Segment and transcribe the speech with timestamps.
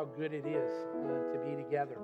[0.00, 0.72] how good it is
[1.04, 1.98] uh, to be together,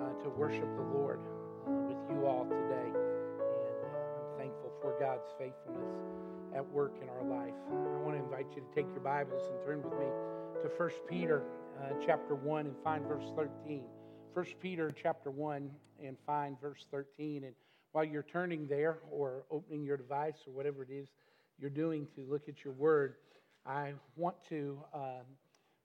[0.00, 2.90] uh, to worship the Lord uh, with you all today.
[2.90, 5.94] And uh, I'm thankful for God's faithfulness
[6.56, 7.54] at work in our life.
[7.70, 10.06] I want to invite you to take your Bibles and turn with me
[10.60, 11.44] to 1 Peter
[11.80, 13.84] uh, chapter 1 and find verse 13.
[14.34, 15.70] 1 Peter chapter 1
[16.02, 17.44] and find verse 13.
[17.44, 17.54] And
[17.92, 21.10] while you're turning there or opening your device or whatever it is
[21.60, 23.14] you're doing to look at your word,
[23.64, 24.80] I want to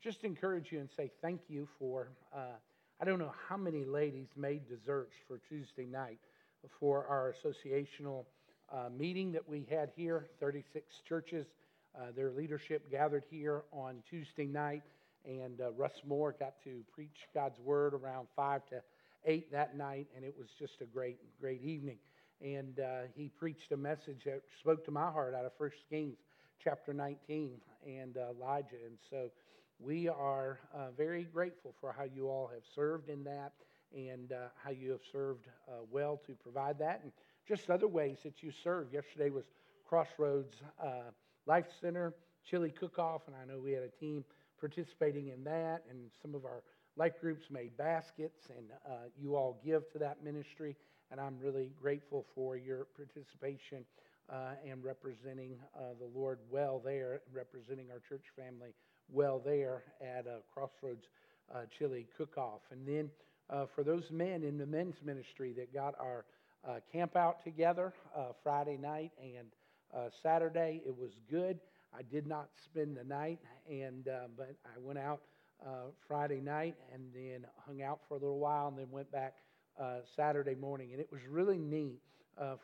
[0.04, 2.58] just encourage you and say thank you for, uh,
[3.00, 6.20] I don't know how many ladies made desserts for Tuesday night
[6.80, 8.26] for our associational
[8.72, 10.28] uh, meeting that we had here.
[10.40, 11.46] 36 churches,
[11.96, 14.82] uh, their leadership gathered here on Tuesday night,
[15.26, 18.82] and uh, Russ Moore got to preach God's word around 5 to
[19.26, 21.98] 8 that night, and it was just a great, great evening.
[22.42, 26.18] And uh, he preached a message that spoke to my heart out of First Kings
[26.64, 27.52] chapter 19
[27.86, 28.82] and uh, Elijah.
[28.84, 29.30] And so
[29.84, 33.54] we are uh, very grateful for how you all have served in that
[33.96, 37.12] and uh, how you have served uh, well to provide that, and
[37.48, 38.94] just other ways that you serve.
[38.94, 39.44] Yesterday was
[39.88, 41.12] Crossroads uh,
[41.46, 42.14] Life Center
[42.50, 44.24] chili cook-off, and I know we had a team
[44.60, 46.64] participating in that, and some of our
[46.96, 50.76] life groups made baskets, and uh, you all give to that ministry,
[51.12, 53.84] and I'm really grateful for your participation
[54.32, 55.58] uh, and representing
[56.00, 58.74] the Lord well there, representing our church family
[59.12, 61.06] well there at uh, Crossroads
[61.54, 62.62] uh, Chili Cook Off.
[62.72, 63.10] And then
[63.50, 66.26] uh, for those men in the men's ministry that got our
[66.68, 69.48] uh, camp out together uh, Friday night and
[69.94, 71.60] uh, Saturday, it was good.
[71.94, 73.40] I did not spend the night,
[73.70, 74.06] and
[74.38, 75.20] but I went out
[76.08, 79.34] Friday night and then hung out for a little while, and then went back
[80.16, 80.94] Saturday morning.
[80.94, 82.00] And it was really neat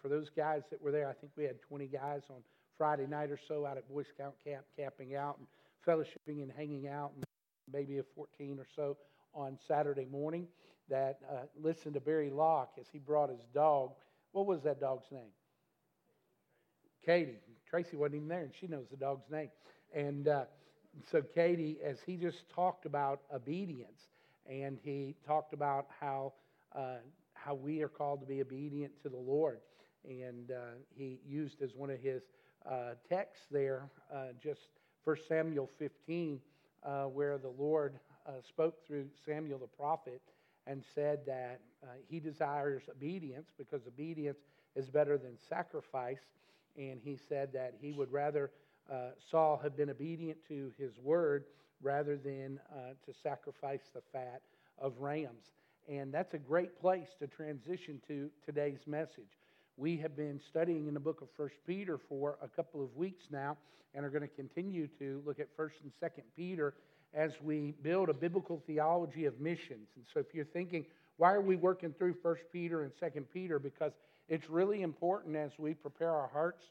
[0.01, 1.09] for those guys that were there.
[1.09, 2.37] I think we had 20 guys on
[2.77, 5.37] Friday night or so out at Boy Scout camp camping out.
[5.39, 5.47] And
[5.87, 7.11] fellowshipping and hanging out,
[7.71, 8.97] maybe a 14 or so
[9.33, 10.47] on Saturday morning
[10.89, 13.91] that uh, listened to Barry Locke as he brought his dog.
[14.31, 15.31] What was that dog's name?
[17.05, 17.39] Katie.
[17.69, 19.49] Tracy wasn't even there, and she knows the dog's name.
[19.93, 20.45] And uh,
[21.11, 24.09] so, Katie, as he just talked about obedience,
[24.49, 26.33] and he talked about how
[26.75, 26.97] uh,
[27.33, 29.59] how we are called to be obedient to the Lord,
[30.05, 32.23] and uh, he used as one of his
[32.69, 34.69] uh, texts there uh, just
[35.07, 36.41] 1 Samuel 15,
[36.83, 37.97] uh, where the Lord
[38.27, 40.21] uh, spoke through Samuel the prophet
[40.65, 44.39] and said that uh, he desires obedience because obedience
[44.75, 46.19] is better than sacrifice.
[46.77, 48.51] And he said that he would rather
[48.91, 51.45] uh, Saul have been obedient to his word
[51.81, 54.41] rather than uh, to sacrifice the fat
[54.77, 55.53] of rams.
[55.87, 59.37] And that's a great place to transition to today's message.
[59.79, 63.25] We have been studying in the book of First Peter for a couple of weeks
[63.29, 63.57] now,
[63.93, 66.73] and are going to continue to look at First and Second Peter
[67.13, 69.87] as we build a biblical theology of missions.
[69.95, 70.83] And so, if you're thinking,
[71.17, 73.59] why are we working through First Peter and Second Peter?
[73.59, 73.91] Because
[74.27, 76.63] it's really important as we prepare our hearts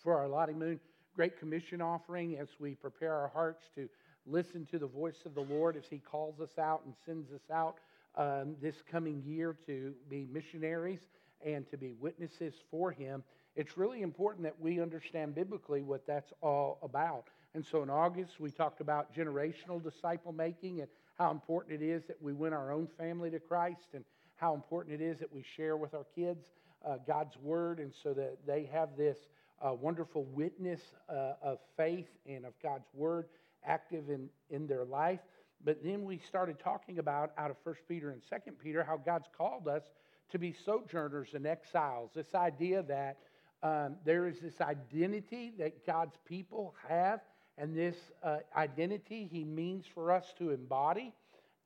[0.00, 0.78] for our Lottie Moon
[1.16, 3.88] Great Commission offering, as we prepare our hearts to
[4.24, 7.50] listen to the voice of the Lord as He calls us out and sends us
[7.52, 7.78] out
[8.14, 11.00] um, this coming year to be missionaries
[11.44, 13.22] and to be witnesses for Him,
[13.56, 17.28] it's really important that we understand biblically what that's all about.
[17.54, 22.04] And so in August, we talked about generational disciple making and how important it is
[22.06, 24.04] that we win our own family to Christ and
[24.36, 26.46] how important it is that we share with our kids
[26.86, 29.18] uh, God's word and so that they have this
[29.60, 33.26] uh, wonderful witness uh, of faith and of God's word
[33.64, 35.20] active in, in their life.
[35.62, 39.28] But then we started talking about out of 1 Peter and 2 Peter how God's
[39.36, 39.82] called us
[40.30, 42.10] to be sojourners and exiles.
[42.14, 43.18] This idea that
[43.62, 47.20] um, there is this identity that God's people have,
[47.58, 51.12] and this uh, identity He means for us to embody.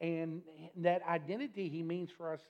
[0.01, 0.43] And
[0.79, 2.41] that identity He means for us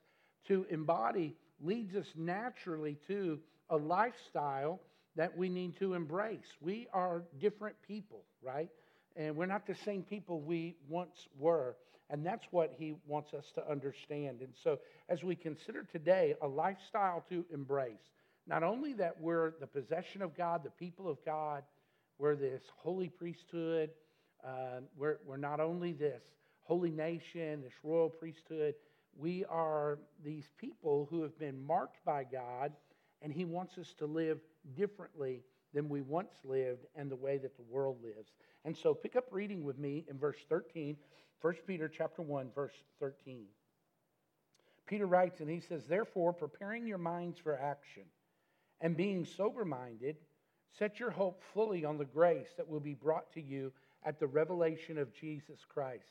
[0.49, 3.39] to embody leads us naturally to
[3.71, 4.81] a lifestyle
[5.17, 6.47] that we need to embrace.
[6.61, 8.69] We are different people, right?
[9.17, 11.77] And we're not the same people we once were.
[12.11, 14.41] And that's what he wants us to understand.
[14.41, 14.79] And so,
[15.09, 18.11] as we consider today a lifestyle to embrace,
[18.47, 21.63] not only that we're the possession of God, the people of God,
[22.19, 23.91] we're this holy priesthood,
[24.47, 26.23] uh, we're, we're not only this
[26.63, 28.75] holy nation, this royal priesthood,
[29.17, 32.73] we are these people who have been marked by God,
[33.23, 34.39] and He wants us to live
[34.77, 35.43] differently
[35.75, 38.31] than we once lived and the way that the world lives.
[38.65, 40.97] And so pick up reading with me in verse 13,
[41.41, 43.45] 1 Peter chapter 1, verse 13.
[44.87, 48.05] Peter writes and he says, Therefore, preparing your minds for action
[48.81, 50.17] and being sober minded,
[50.79, 53.73] set your hope fully on the grace that will be brought to you
[54.05, 56.05] at the revelation of Jesus Christ.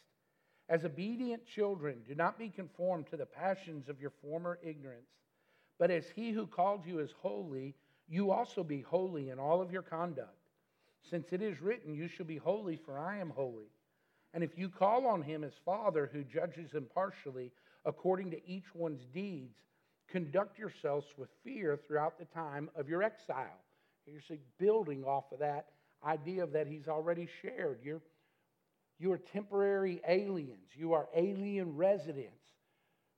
[0.70, 5.10] As obedient children, do not be conformed to the passions of your former ignorance,
[5.78, 7.76] but as he who called you is holy,
[8.08, 10.38] you also be holy in all of your conduct.
[11.10, 13.72] Since it is written, You shall be holy, for I am holy.
[14.34, 17.52] And if you call on him as Father who judges impartially
[17.86, 19.58] according to each one's deeds,
[20.10, 23.60] conduct yourselves with fear throughout the time of your exile.
[24.06, 25.68] You're building off of that
[26.06, 27.80] idea that he's already shared.
[27.84, 28.02] You're,
[29.00, 32.40] you are temporary aliens, you are alien residents.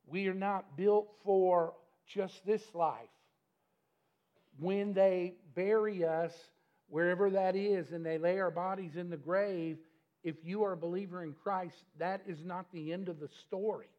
[0.07, 1.73] We are not built for
[2.07, 3.09] just this life.
[4.59, 6.33] When they bury us,
[6.87, 9.77] wherever that is, and they lay our bodies in the grave,
[10.23, 13.89] if you are a believer in Christ, that is not the end of the story.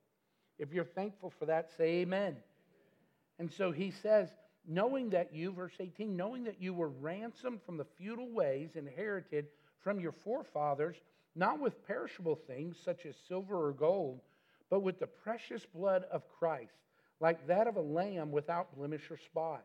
[0.58, 2.37] If you're thankful for that, say amen.
[3.38, 4.31] And so he says,
[4.67, 9.47] knowing that you, verse 18, knowing that you were ransomed from the futile ways inherited
[9.79, 10.97] from your forefathers,
[11.35, 14.20] not with perishable things such as silver or gold,
[14.70, 16.73] but with the precious blood of Christ,
[17.20, 19.64] like that of a lamb without blemish or spot.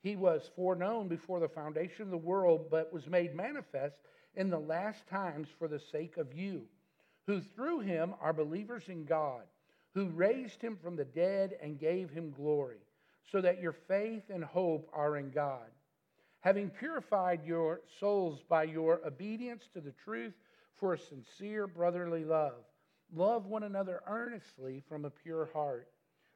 [0.00, 3.96] He was foreknown before the foundation of the world, but was made manifest
[4.34, 6.62] in the last times for the sake of you,
[7.26, 9.42] who through him are believers in God,
[9.94, 12.78] who raised him from the dead and gave him glory
[13.30, 15.66] so that your faith and hope are in God.
[16.40, 20.34] Having purified your souls by your obedience to the truth
[20.76, 22.64] for a sincere brotherly love,
[23.12, 25.88] love one another earnestly from a pure heart.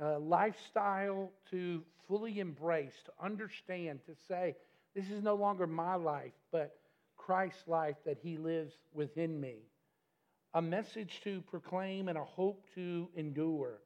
[0.00, 4.56] a lifestyle to fully embrace, to understand, to say,
[4.94, 6.76] this is no longer my life, but
[7.16, 9.56] Christ's life that He lives within me.
[10.54, 13.78] A message to proclaim and a hope to endure.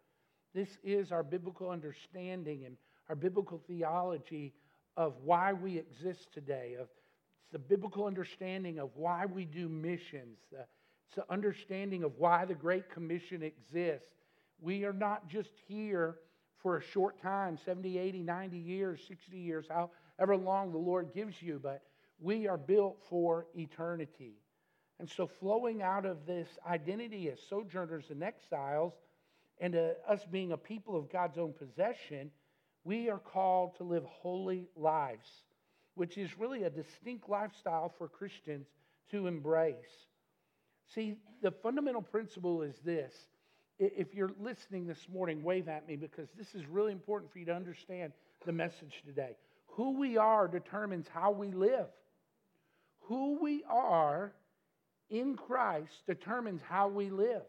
[0.55, 2.77] This is our biblical understanding and
[3.09, 4.55] our biblical theology
[4.97, 6.89] of why we exist today, of
[7.53, 10.39] the biblical understanding of why we do missions.
[10.53, 10.63] Uh,
[11.07, 14.09] it's the understanding of why the Great Commission exists.
[14.65, 16.17] We are not just here
[16.57, 21.43] for a short time 70, 80, 90 years, 60 years, however long the Lord gives
[21.43, 21.83] you, but
[22.19, 24.39] we are built for eternity.
[24.99, 28.95] And so, flowing out of this identity as sojourners and exiles,
[29.61, 32.31] and uh, us being a people of God's own possession,
[32.85, 35.29] we are called to live holy lives,
[35.95, 38.67] which is really a distinct lifestyle for Christians
[39.11, 40.07] to embrace.
[40.95, 43.15] See, the fundamental principle is this.
[43.79, 47.47] If you're listening this morning, wave at me because this is really important for you
[47.47, 48.13] to understand
[48.47, 49.37] the message today.
[49.69, 51.87] Who we are determines how we live.
[53.09, 54.33] Who we are
[55.11, 57.43] in Christ determines how we live.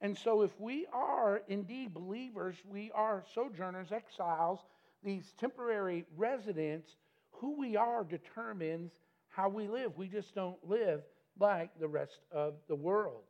[0.00, 4.60] And so, if we are indeed believers, we are sojourners, exiles,
[5.02, 6.94] these temporary residents,
[7.32, 8.92] who we are determines
[9.28, 9.96] how we live.
[9.96, 11.02] We just don't live
[11.38, 13.22] like the rest of the world.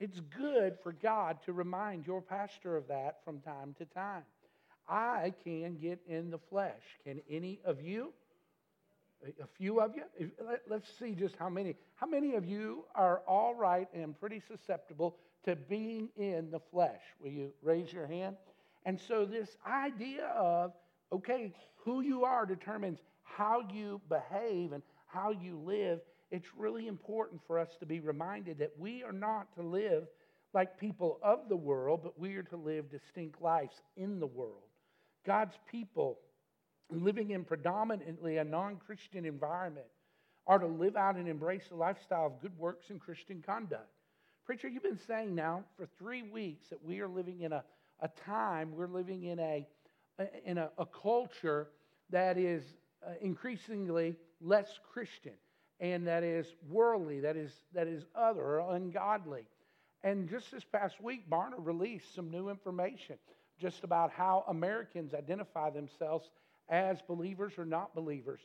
[0.00, 4.22] It's good for God to remind your pastor of that from time to time.
[4.88, 6.82] I can get in the flesh.
[7.04, 8.12] Can any of you?
[9.42, 10.30] A few of you?
[10.68, 11.74] Let's see just how many.
[11.96, 17.00] How many of you are all right and pretty susceptible to being in the flesh.
[17.20, 18.36] Will you raise your hand?
[18.84, 20.72] And so, this idea of,
[21.12, 26.00] okay, who you are determines how you behave and how you live.
[26.30, 30.06] It's really important for us to be reminded that we are not to live
[30.54, 34.62] like people of the world, but we are to live distinct lives in the world.
[35.26, 36.18] God's people
[36.90, 39.86] living in predominantly a non Christian environment
[40.46, 43.88] are to live out and embrace a lifestyle of good works and Christian conduct.
[44.46, 47.62] Preacher, you've been saying now for three weeks that we are living in a,
[48.00, 49.66] a time, we're living in a,
[50.46, 51.68] in a, a culture
[52.08, 52.62] that is
[53.06, 55.34] uh, increasingly less Christian
[55.80, 59.46] and that is worldly, that is, that is other or ungodly.
[60.02, 63.16] And just this past week, Barna released some new information
[63.60, 66.30] just about how Americans identify themselves
[66.68, 68.40] as believers or not believers.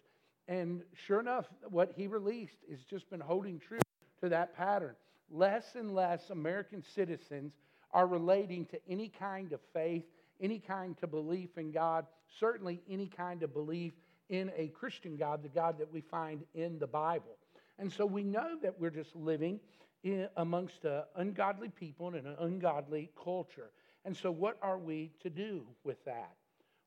[0.48, 3.80] And sure enough, what he released has just been holding true
[4.22, 4.96] to that pattern
[5.32, 7.54] less and less American citizens
[7.92, 10.04] are relating to any kind of faith,
[10.42, 12.06] any kind of belief in God,
[12.40, 13.94] certainly any kind of belief
[14.30, 17.38] in a Christian God, the God that we find in the Bible.
[17.80, 19.60] And so we know that we're just living
[20.04, 23.72] in, amongst ungodly people and an ungodly culture.
[24.06, 26.36] And so, what are we to do with that?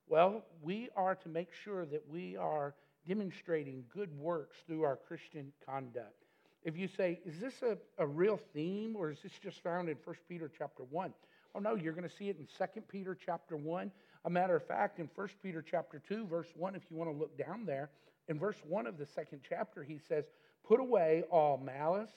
[0.09, 2.75] Well, we are to make sure that we are
[3.07, 6.25] demonstrating good works through our Christian conduct.
[6.62, 9.97] If you say, is this a, a real theme or is this just found in
[10.05, 11.12] 1 Peter chapter 1?
[11.55, 13.90] Oh no, you're going to see it in 2 Peter chapter 1.
[14.26, 17.16] A matter of fact, in 1 Peter chapter 2, verse 1, if you want to
[17.16, 17.90] look down there,
[18.28, 20.25] in verse 1 of the second chapter, he says,
[20.66, 22.11] Put away all malice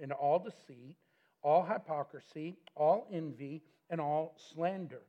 [0.00, 0.94] and all deceit,
[1.42, 5.00] all hypocrisy, all envy, and all slander.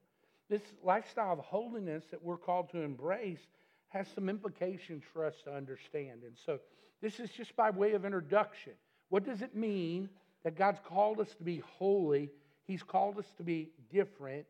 [0.50, 3.46] This lifestyle of holiness that we're called to embrace
[3.90, 6.24] has some implications for us to understand.
[6.24, 6.60] And so
[7.00, 8.74] this is just by way of introduction.
[9.10, 10.10] What does it mean
[10.44, 12.32] that God's called us to be holy?
[12.64, 14.48] He's called us to be different.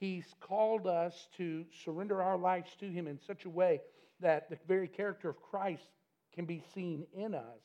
[0.00, 3.82] He's called us to surrender our lives to Him in such a way
[4.20, 5.86] that the very character of Christ
[6.34, 7.60] can be seen in us.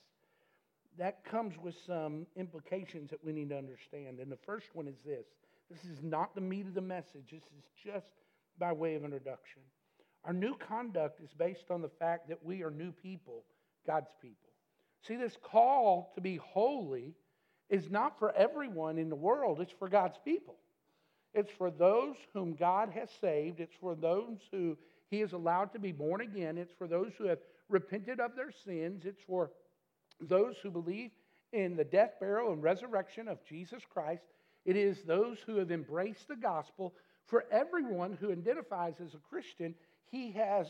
[0.98, 4.20] That comes with some implications that we need to understand.
[4.20, 5.26] And the first one is this
[5.72, 8.12] this is not the meat of the message, this is just
[8.60, 9.62] by way of introduction.
[10.26, 13.46] Our new conduct is based on the fact that we are new people,
[13.88, 14.50] God's people.
[15.08, 17.16] See, this call to be holy
[17.70, 20.58] is not for everyone in the world, it's for God's people.
[21.36, 24.78] It's for those whom God has saved, it's for those who
[25.10, 27.40] He has allowed to be born again, it's for those who have
[27.70, 29.52] repented of their sins, it's for
[30.22, 31.12] those who believe
[31.52, 34.24] in the death, burial, and resurrection of Jesus Christ.
[34.66, 36.94] It is those who have embraced the gospel.
[37.28, 39.76] For everyone who identifies as a Christian,
[40.10, 40.68] he has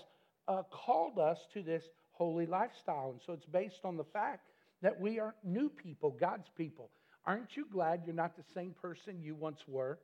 [0.47, 3.11] uh, called us to this holy lifestyle.
[3.11, 4.49] And so it's based on the fact
[4.81, 6.89] that we are new people, God's people.
[7.25, 9.99] Aren't you glad you're not the same person you once were?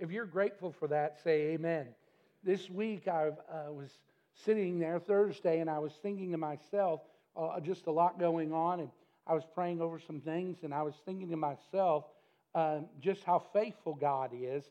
[0.00, 1.86] If you're grateful for that, say amen.
[2.42, 3.90] This week I uh, was
[4.46, 7.02] sitting there Thursday and I was thinking to myself,
[7.36, 8.88] uh, just a lot going on, and
[9.26, 12.06] I was praying over some things, and I was thinking to myself
[12.54, 14.64] uh, just how faithful God is,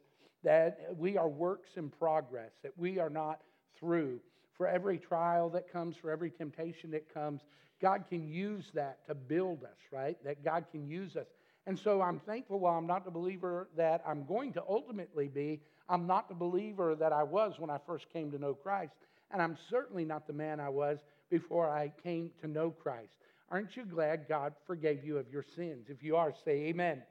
[0.44, 3.40] that we are works in progress, that we are not
[3.80, 4.20] through.
[4.58, 7.42] For every trial that comes, for every temptation that comes,
[7.80, 10.18] God can use that to build us, right?
[10.26, 11.28] That God can use us.
[11.68, 15.62] And so I'm thankful while I'm not the believer that I'm going to ultimately be,
[15.88, 18.94] I'm not the believer that I was when I first came to know Christ.
[19.32, 21.00] And I'm certainly not the man I was
[21.30, 23.14] before I came to know Christ.
[23.52, 25.88] Aren't you glad God forgave you of your sins?
[25.90, 27.04] If you are, say amen.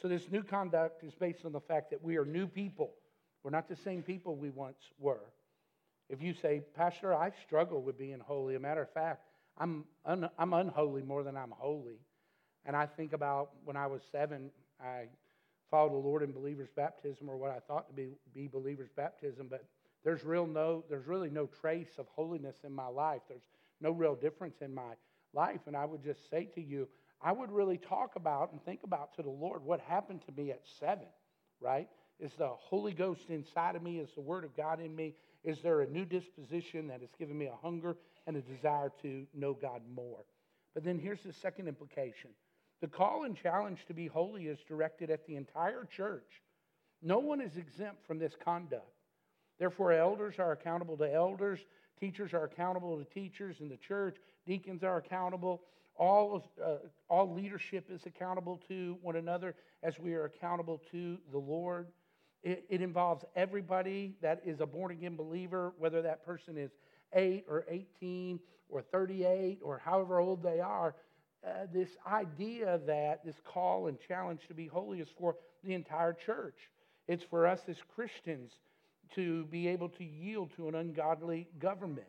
[0.00, 2.92] So, this new conduct is based on the fact that we are new people.
[3.42, 5.32] We're not the same people we once were.
[6.08, 9.22] If you say, Pastor, I struggle with being holy, a matter of fact,
[9.58, 11.98] I'm, un- I'm unholy more than I'm holy.
[12.68, 15.06] And I think about when I was seven, I
[15.70, 19.46] followed the Lord in believer's baptism, or what I thought to be, be believer's baptism,
[19.48, 19.64] but
[20.04, 23.22] there's, real no, there's really no trace of holiness in my life.
[23.26, 23.46] There's
[23.80, 24.92] no real difference in my
[25.32, 25.60] life.
[25.66, 26.86] And I would just say to you,
[27.22, 30.50] I would really talk about and think about to the Lord what happened to me
[30.50, 31.08] at seven,
[31.60, 31.88] right?
[32.20, 33.98] Is the Holy Ghost inside of me?
[33.98, 35.14] Is the Word of God in me?
[35.42, 37.96] Is there a new disposition that has given me a hunger
[38.26, 40.24] and a desire to know God more?
[40.74, 42.30] But then here's the second implication
[42.80, 46.42] the call and challenge to be holy is directed at the entire church.
[47.02, 48.92] No one is exempt from this conduct.
[49.58, 51.60] Therefore, elders are accountable to elders,
[51.98, 54.16] teachers are accountable to teachers in the church,
[54.46, 55.62] deacons are accountable.
[55.96, 56.76] All, of, uh,
[57.08, 61.88] all leadership is accountable to one another as we are accountable to the Lord.
[62.44, 66.70] It, it involves everybody that is a born again believer, whether that person is
[67.12, 70.94] 8 or 18 or 38 or however old they are.
[71.46, 76.12] Uh, this idea that this call and challenge to be holy is for the entire
[76.12, 76.56] church.
[77.06, 78.52] It's for us as Christians
[79.14, 82.06] to be able to yield to an ungodly government.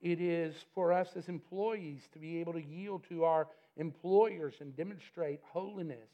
[0.00, 4.74] It is for us as employees to be able to yield to our employers and
[4.76, 6.08] demonstrate holiness.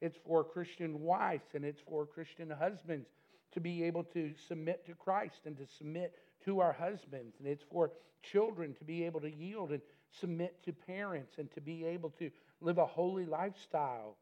[0.00, 3.08] It's for Christian wives and it's for Christian husbands
[3.52, 7.36] to be able to submit to Christ and to submit to our husbands.
[7.38, 9.80] And it's for children to be able to yield and
[10.20, 14.16] submit to parents and to be able to live a holy lifestyle.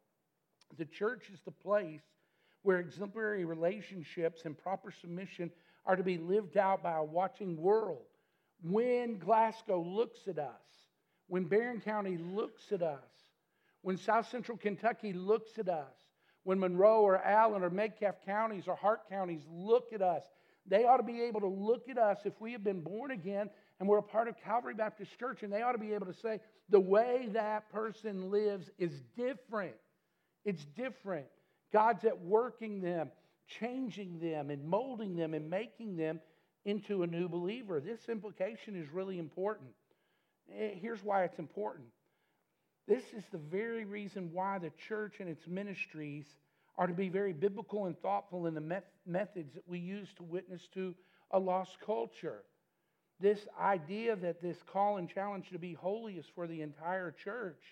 [0.76, 2.02] The church is the place
[2.62, 5.50] where exemplary relationships and proper submission
[5.84, 8.06] are to be lived out by a watching world.
[8.62, 10.50] When Glasgow looks at us,
[11.28, 12.98] when Barren County looks at us,
[13.82, 15.94] when South Central Kentucky looks at us,
[16.42, 20.24] when Monroe or Allen or Metcalfe counties or Hart counties look at us,
[20.66, 23.50] they ought to be able to look at us if we have been born again
[23.78, 26.14] and we're a part of Calvary Baptist Church, and they ought to be able to
[26.14, 29.74] say, the way that person lives is different.
[30.44, 31.26] It's different.
[31.72, 33.10] God's at working them,
[33.46, 36.20] changing them, and molding them, and making them
[36.64, 37.80] into a new believer.
[37.80, 39.70] This implication is really important.
[40.54, 41.86] Eh, here's why it's important
[42.88, 46.36] this is the very reason why the church and its ministries
[46.78, 50.22] are to be very biblical and thoughtful in the met- methods that we use to
[50.22, 50.94] witness to
[51.32, 52.44] a lost culture.
[53.20, 57.62] This idea that this call and challenge to be holy is for the entire church.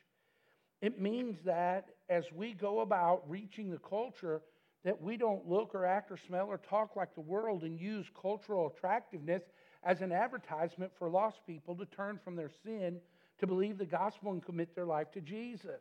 [0.80, 4.42] It means that as we go about reaching the culture,
[4.84, 8.06] that we don't look or act or smell or talk like the world and use
[8.20, 9.42] cultural attractiveness
[9.82, 12.98] as an advertisement for lost people to turn from their sin
[13.38, 15.80] to believe the gospel and commit their life to Jesus.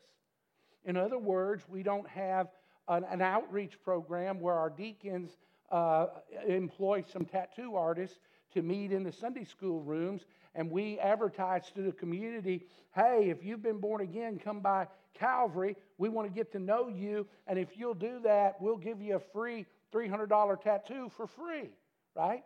[0.86, 2.48] In other words, we don't have
[2.88, 5.32] an, an outreach program where our deacons
[5.72, 6.08] uh,
[6.48, 8.20] employ some tattoo artists
[8.54, 10.22] to meet in the Sunday school rooms
[10.56, 15.76] and we advertise to the community hey, if you've been born again, come by Calvary.
[15.98, 17.28] We want to get to know you.
[17.48, 21.70] And if you'll do that, we'll give you a free $300 tattoo for free,
[22.16, 22.44] right?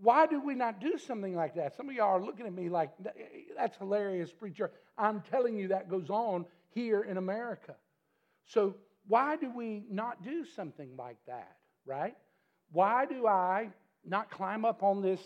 [0.00, 1.76] Why do we not do something like that?
[1.76, 3.22] Some of y'all are looking at me like, eh, eh,
[3.56, 4.70] that's hilarious, preacher.
[4.96, 7.74] I'm telling you that goes on here in America.
[8.46, 11.56] So, why do we not do something like that,
[11.86, 12.14] right?
[12.72, 13.70] Why do I
[14.04, 15.20] not climb up on this,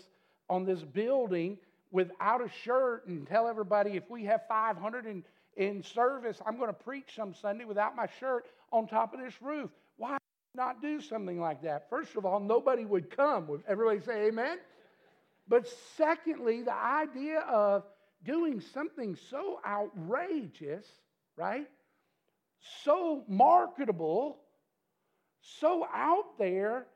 [0.49, 1.57] on this building
[1.91, 5.23] without a shirt and tell everybody if we have 500 in,
[5.55, 9.35] in service, I'm going to preach some Sunday without my shirt on top of this
[9.41, 9.69] roof?
[9.97, 10.17] Why
[10.55, 11.89] not do something like that?
[11.89, 13.47] First of all, nobody would come.
[13.47, 14.57] Would everybody say amen?
[15.47, 17.83] But secondly, the idea of
[18.23, 20.85] doing something so outrageous,
[21.35, 21.67] right?
[22.83, 24.37] So marketable,
[25.41, 26.87] so out there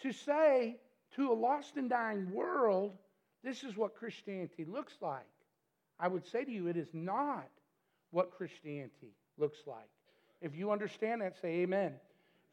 [0.00, 0.76] to say
[1.16, 2.92] to a lost and dying world,
[3.42, 5.22] this is what Christianity looks like.
[5.98, 7.48] I would say to you, it is not
[8.10, 9.88] what Christianity looks like.
[10.40, 11.94] If you understand that, say amen.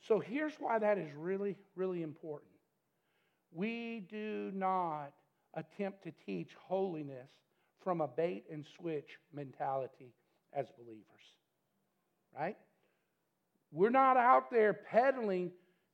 [0.07, 2.51] So here's why that is really, really important.
[3.51, 5.11] We do not
[5.53, 7.29] attempt to teach holiness
[7.83, 10.13] from a bait and switch mentality
[10.53, 11.03] as believers.
[12.37, 12.57] Right?
[13.71, 15.51] We're not out there peddling.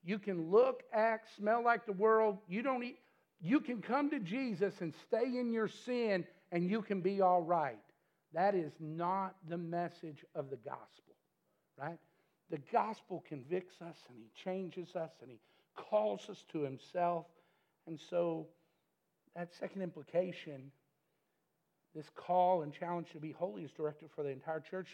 [0.07, 2.37] You can look, act, smell like the world.
[2.47, 2.97] You don't eat.
[3.41, 7.41] You can come to Jesus and stay in your sin and you can be all
[7.41, 7.77] right.
[8.33, 11.13] That is not the message of the gospel,
[11.77, 11.99] right?
[12.49, 15.39] The gospel convicts us and he changes us and he
[15.75, 17.25] calls us to himself.
[17.85, 18.47] And so
[19.35, 20.71] that second implication,
[21.93, 24.87] this call and challenge to be holy, is directed for the entire church.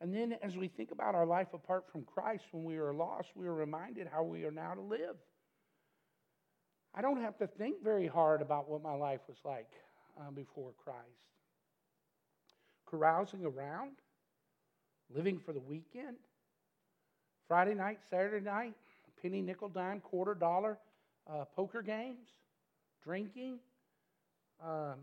[0.00, 3.28] And then as we think about our life apart from Christ, when we were lost,
[3.34, 5.16] we are reminded how we are now to live.
[6.94, 9.70] I don't have to think very hard about what my life was like
[10.18, 10.98] uh, before Christ.
[12.90, 13.92] Carousing around,
[15.14, 16.16] living for the weekend,
[17.48, 18.74] Friday night, Saturday night,
[19.20, 20.78] penny, nickel, dime, quarter, dollar,
[21.30, 22.28] uh, poker games,
[23.02, 23.58] drinking,
[24.64, 24.94] um,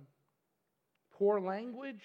[1.12, 2.02] poor language,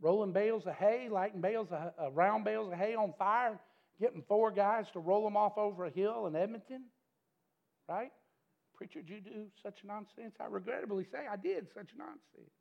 [0.00, 3.58] rolling bales of hay, lighting bales of, uh, round bales of hay on fire,
[4.00, 6.84] getting four guys to roll them off over a hill in Edmonton,
[7.88, 8.12] right?
[8.74, 10.34] Preacher, did you do such nonsense?
[10.38, 12.52] I regrettably say I did such nonsense.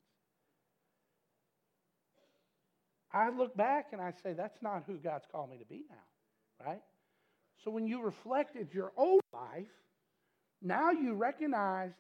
[3.12, 6.66] I look back and I say, that's not who God's called me to be now,
[6.66, 6.82] right?
[7.64, 9.68] So when you reflected your old life,
[10.62, 11.92] now you recognize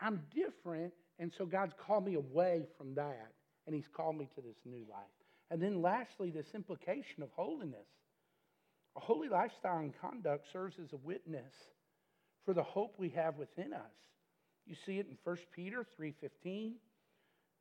[0.00, 3.32] I'm different, and so God's called me away from that,
[3.66, 5.06] and He's called me to this new life.
[5.50, 7.86] And then lastly, this implication of holiness.
[8.96, 11.52] A holy lifestyle and conduct serves as a witness
[12.44, 13.92] for the hope we have within us.
[14.66, 16.74] You see it in 1 Peter 3:15.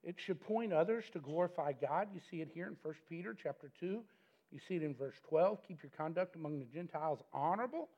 [0.03, 2.09] It should point others to glorify God.
[2.13, 4.03] You see it here in 1 Peter chapter 2.
[4.51, 5.62] You see it in verse 12.
[5.67, 7.89] Keep your conduct among the Gentiles honorable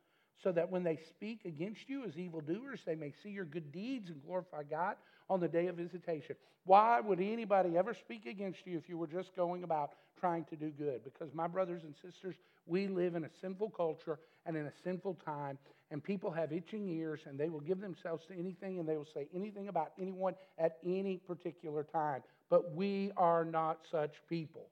[0.44, 4.10] so that when they speak against you as evildoers, they may see your good deeds
[4.10, 4.96] and glorify God
[5.30, 6.36] on the day of visitation.
[6.66, 10.56] Why would anybody ever speak against you if you were just going about trying to
[10.56, 11.04] do good?
[11.04, 15.18] Because, my brothers and sisters, we live in a sinful culture and in a sinful
[15.26, 15.58] time,
[15.90, 19.08] and people have itching ears, and they will give themselves to anything and they will
[19.14, 22.22] say anything about anyone at any particular time.
[22.50, 24.68] But we are not such people,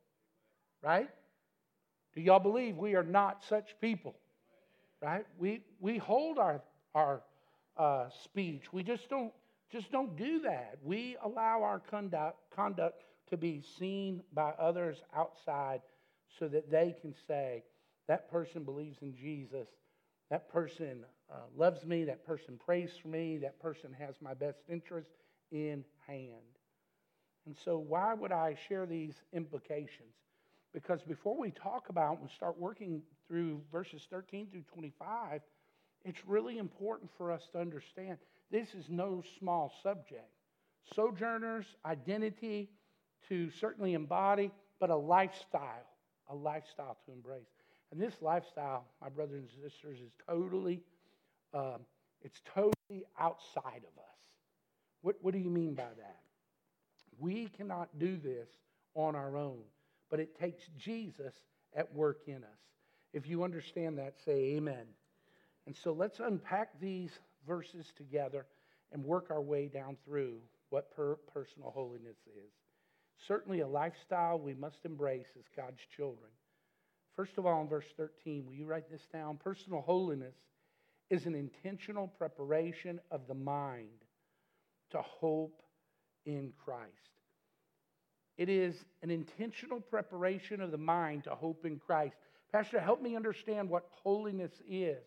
[0.82, 1.10] right?
[2.16, 4.16] Do y'all believe we are not such people?
[5.02, 5.26] Right?
[5.38, 6.62] We, we hold our,
[6.96, 7.22] our
[7.78, 8.72] uh, speech.
[8.72, 9.32] We just don't,
[9.72, 10.78] just don't do that.
[10.84, 15.82] We allow our conduct, conduct to be seen by others outside
[16.38, 17.64] so that they can say,
[18.08, 19.68] that person believes in Jesus.
[20.32, 22.06] That person uh, loves me.
[22.06, 23.38] That person prays for me.
[23.38, 25.10] That person has my best interest
[25.52, 26.58] in hand.
[27.46, 30.14] And so, why would I share these implications?
[30.74, 35.42] Because before we talk about and start working through verses 13 through 25,
[36.04, 38.18] it's really important for us to understand
[38.52, 40.28] this is no small subject.
[40.96, 42.70] Sojourners, identity
[43.30, 45.86] to certainly embody, but a lifestyle,
[46.30, 47.48] a lifestyle to embrace.
[47.92, 50.82] And this lifestyle, my brothers and sisters, is totally,
[51.54, 51.82] um,
[52.22, 54.20] it's totally outside of us.
[55.02, 56.20] What, what do you mean by that?
[57.20, 58.50] We cannot do this
[58.96, 59.62] on our own,
[60.10, 61.34] but it takes Jesus
[61.76, 62.60] at work in us.
[63.14, 64.86] If you understand that, say amen.
[65.66, 67.12] And so let's unpack these
[67.48, 68.46] verses together
[68.92, 70.38] and work our way down through
[70.70, 72.52] what per personal holiness is.
[73.28, 76.30] Certainly, a lifestyle we must embrace as God's children.
[77.16, 79.38] First of all, in verse 13, will you write this down?
[79.38, 80.36] Personal holiness
[81.10, 84.06] is an intentional preparation of the mind
[84.92, 85.62] to hope
[86.26, 86.94] in Christ.
[88.38, 92.16] It is an intentional preparation of the mind to hope in Christ.
[92.52, 95.04] Pastor, help me understand what holiness is.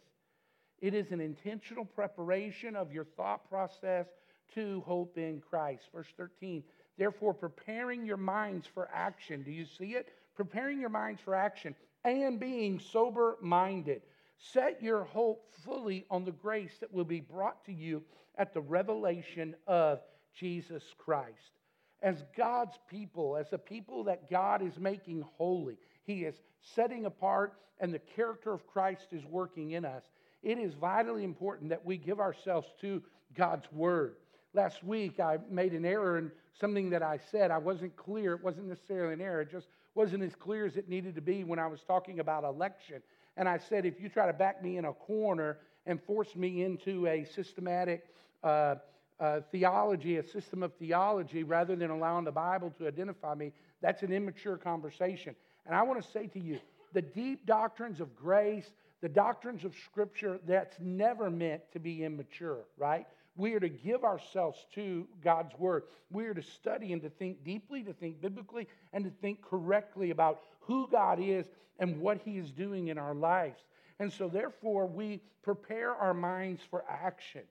[0.81, 4.07] It is an intentional preparation of your thought process
[4.55, 5.85] to hope in Christ.
[5.95, 6.63] Verse 13,
[6.99, 9.43] therefore, preparing your minds for action.
[9.43, 10.09] Do you see it?
[10.35, 11.75] Preparing your minds for action
[12.05, 14.03] and being sober minded.
[14.39, 18.03] Set your hope fully on the grace that will be brought to you
[18.37, 20.01] at the revelation of
[20.35, 21.59] Jesus Christ.
[22.03, 27.55] As God's people, as a people that God is making holy, He is setting apart,
[27.81, 30.05] and the character of Christ is working in us.
[30.43, 33.03] It is vitally important that we give ourselves to
[33.37, 34.17] God's Word.
[34.55, 37.51] Last week, I made an error in something that I said.
[37.51, 38.35] I wasn't clear.
[38.35, 39.41] It wasn't necessarily an error.
[39.41, 42.45] It just wasn't as clear as it needed to be when I was talking about
[42.45, 43.03] election.
[43.37, 46.65] And I said, if you try to back me in a corner and force me
[46.65, 48.05] into a systematic
[48.45, 48.77] uh,
[49.19, 54.03] uh, theology, a system of theology, rather than allowing the Bible to identify me, that's
[54.03, 55.35] an immature conversation.
[55.67, 56.59] And I want to say to you,
[56.93, 62.65] the deep doctrines of grace, the doctrines of Scripture, that's never meant to be immature,
[62.77, 63.07] right?
[63.37, 65.85] We are to give ourselves to God's Word.
[66.11, 70.11] We are to study and to think deeply, to think biblically, and to think correctly
[70.11, 71.47] about who God is
[71.79, 73.63] and what He is doing in our lives.
[73.99, 77.43] And so, therefore, we prepare our minds for action.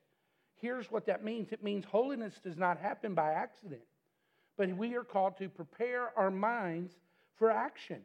[0.55, 3.81] Here's what that means it means holiness does not happen by accident,
[4.57, 6.93] but we are called to prepare our minds
[7.41, 8.03] for action.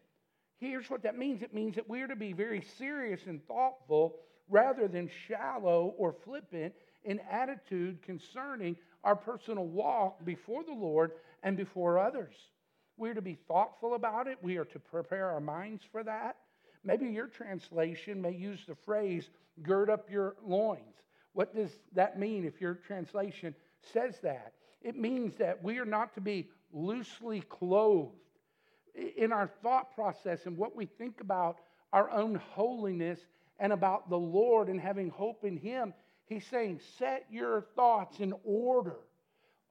[0.57, 4.16] Here's what that means it means that we are to be very serious and thoughtful
[4.49, 6.72] rather than shallow or flippant
[7.05, 12.33] in attitude concerning our personal walk before the Lord and before others.
[12.96, 14.38] We are to be thoughtful about it.
[14.40, 16.37] We are to prepare our minds for that.
[16.83, 19.29] Maybe your translation may use the phrase,
[19.62, 21.03] gird up your loins.
[21.35, 23.55] What does that mean if your translation
[23.92, 24.55] says that?
[24.81, 28.14] It means that we are not to be loosely clothed
[29.17, 31.59] in our thought process and what we think about
[31.93, 33.21] our own holiness
[33.59, 35.95] and about the Lord and having hope in Him.
[36.27, 38.97] He's saying, set your thoughts in order.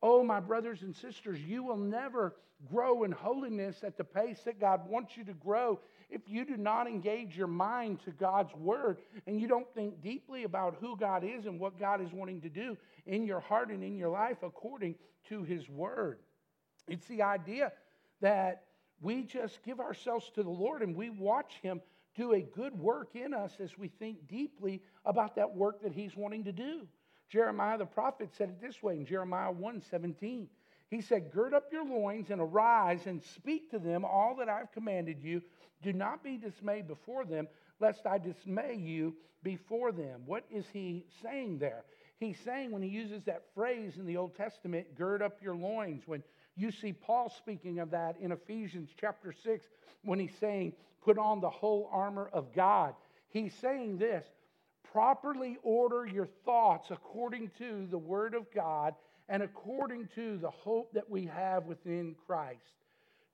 [0.01, 2.35] Oh, my brothers and sisters, you will never
[2.71, 6.57] grow in holiness at the pace that God wants you to grow if you do
[6.57, 11.23] not engage your mind to God's word and you don't think deeply about who God
[11.23, 14.37] is and what God is wanting to do in your heart and in your life
[14.43, 14.95] according
[15.29, 16.19] to his word.
[16.87, 17.71] It's the idea
[18.21, 18.63] that
[19.01, 21.81] we just give ourselves to the Lord and we watch him
[22.15, 26.15] do a good work in us as we think deeply about that work that he's
[26.15, 26.87] wanting to do.
[27.29, 30.47] Jeremiah the prophet said it this way in Jeremiah 1 17.
[30.89, 34.71] He said, Gird up your loins and arise and speak to them all that I've
[34.71, 35.41] commanded you.
[35.81, 37.47] Do not be dismayed before them,
[37.79, 40.21] lest I dismay you before them.
[40.25, 41.83] What is he saying there?
[42.17, 46.03] He's saying when he uses that phrase in the Old Testament, gird up your loins,
[46.05, 46.23] when
[46.55, 49.65] you see Paul speaking of that in Ephesians chapter 6,
[50.03, 52.95] when he's saying, put on the whole armor of God.
[53.29, 54.25] He's saying this
[54.91, 58.95] properly order your thoughts according to the Word of God
[59.27, 62.61] and according to the hope that we have within Christ.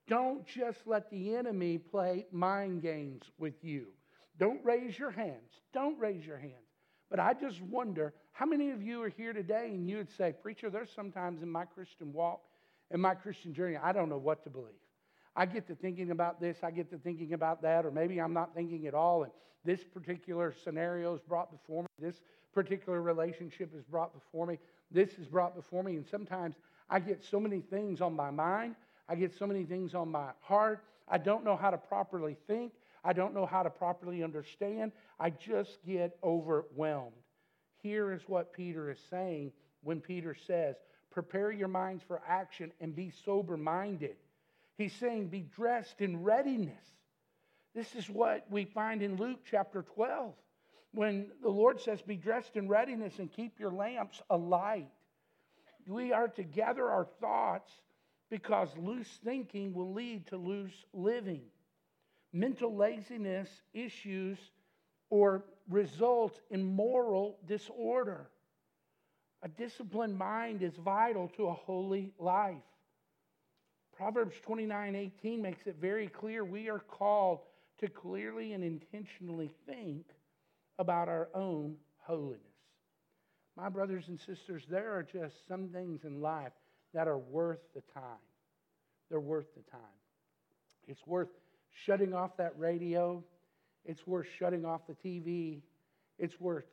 [0.07, 3.87] Don't just let the enemy play mind games with you.
[4.39, 5.51] Don't raise your hands.
[5.73, 6.55] Don't raise your hands.
[7.09, 10.33] But I just wonder how many of you are here today and you would say,
[10.41, 12.41] Preacher, there's sometimes in my Christian walk,
[12.93, 14.69] in my Christian journey, I don't know what to believe.
[15.35, 18.33] I get to thinking about this, I get to thinking about that, or maybe I'm
[18.33, 19.31] not thinking at all, and
[19.63, 22.19] this particular scenario is brought before me, this
[22.53, 24.57] particular relationship is brought before me
[24.91, 25.95] this is brought before me.
[25.95, 26.55] And sometimes
[26.89, 28.75] I get so many things on my mind,
[29.07, 30.83] I get so many things on my heart.
[31.07, 32.73] I don't know how to properly think,
[33.03, 34.91] I don't know how to properly understand.
[35.19, 37.13] I just get overwhelmed.
[37.81, 39.51] Here is what Peter is saying
[39.83, 40.75] when Peter says,
[41.11, 44.15] Prepare your minds for action and be sober minded.
[44.77, 46.85] He's saying, Be dressed in readiness.
[47.75, 50.33] This is what we find in Luke chapter 12
[50.93, 54.89] when the Lord says, Be dressed in readiness and keep your lamps alight.
[55.87, 57.71] We are to gather our thoughts
[58.29, 61.41] because loose thinking will lead to loose living.
[62.33, 64.37] Mental laziness issues
[65.09, 68.29] or result in moral disorder.
[69.43, 72.55] A disciplined mind is vital to a holy life.
[73.97, 77.39] Proverbs 29 18 makes it very clear we are called
[77.79, 80.05] to clearly and intentionally think
[80.77, 82.39] about our own holiness.
[83.57, 86.53] My brothers and sisters, there are just some things in life
[86.93, 88.03] that are worth the time.
[89.09, 89.81] They're worth the time.
[90.87, 91.29] It's worth
[91.85, 93.23] shutting off that radio.
[93.85, 95.61] It's worth shutting off the TV.
[96.17, 96.65] It's worth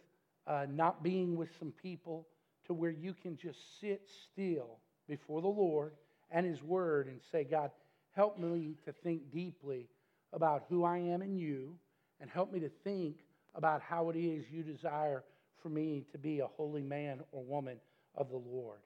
[0.46, 2.26] uh, not being with some people
[2.68, 4.78] to where you can just sit still
[5.08, 5.92] before the Lord
[6.30, 7.70] and His Word and say, God,
[8.12, 9.88] help me to think deeply
[10.32, 11.74] about who I am in you
[12.20, 13.16] and help me to think
[13.54, 15.24] about how it is you desire
[15.62, 17.78] for me to be a holy man or woman
[18.14, 18.78] of the Lord.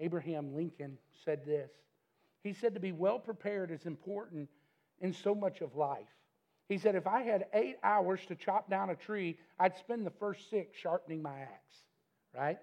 [0.00, 1.70] Abraham Lincoln said this.
[2.42, 4.48] He said to be well prepared is important
[5.00, 6.08] in so much of life.
[6.68, 10.10] He said, if I had eight hours to chop down a tree, I'd spend the
[10.10, 11.84] first six sharpening my axe,
[12.36, 12.58] right?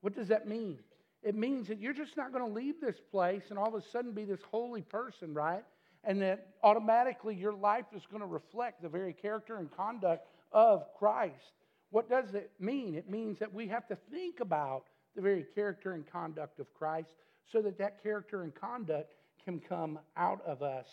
[0.00, 0.78] What does that mean?
[1.22, 3.88] It means that you're just not going to leave this place and all of a
[3.90, 5.64] sudden be this holy person, right?
[6.04, 10.84] And that automatically your life is going to reflect the very character and conduct of
[10.98, 11.54] Christ.
[11.90, 12.94] What does it mean?
[12.94, 14.84] It means that we have to think about
[15.16, 17.14] the very character and conduct of Christ
[17.50, 19.14] so that that character and conduct
[19.44, 20.86] can come out of us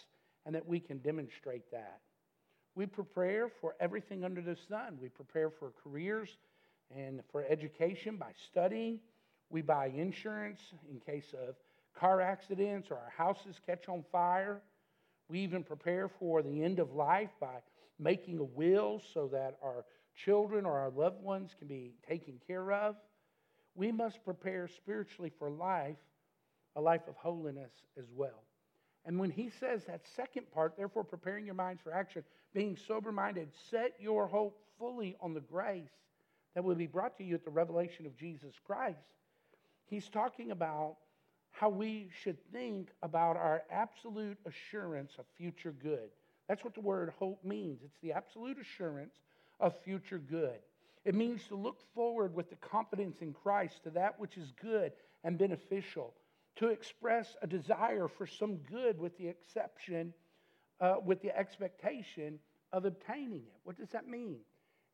[0.45, 2.00] and that we can demonstrate that.
[2.76, 4.97] We prepare for everything under the sun.
[5.02, 6.38] We prepare for careers
[6.97, 8.99] and for education by studying.
[9.49, 11.56] We buy insurance in case of
[11.97, 14.62] car accidents or our houses catch on fire.
[15.30, 17.60] We even prepare for the end of life by
[17.99, 22.71] making a will so that our children or our loved ones can be taken care
[22.71, 22.95] of.
[23.75, 25.97] We must prepare spiritually for life,
[26.75, 28.43] a life of holiness as well.
[29.06, 32.23] And when he says that second part, therefore preparing your minds for action,
[32.54, 35.89] being sober minded, set your hope fully on the grace
[36.56, 39.16] that will be brought to you at the revelation of Jesus Christ.
[39.86, 40.98] He's talking about
[41.52, 46.10] how we should think about our absolute assurance of future good.
[46.48, 47.82] That's what the word hope means.
[47.84, 49.16] It's the absolute assurance
[49.60, 50.60] of future good.
[51.04, 54.94] It means to look forward with the confidence in Christ to that which is good
[55.24, 56.14] and beneficial
[56.58, 60.14] to express a desire for some good with the exception,
[60.80, 62.40] uh, with the expectation
[62.72, 63.60] of obtaining it.
[63.64, 64.40] What does that mean?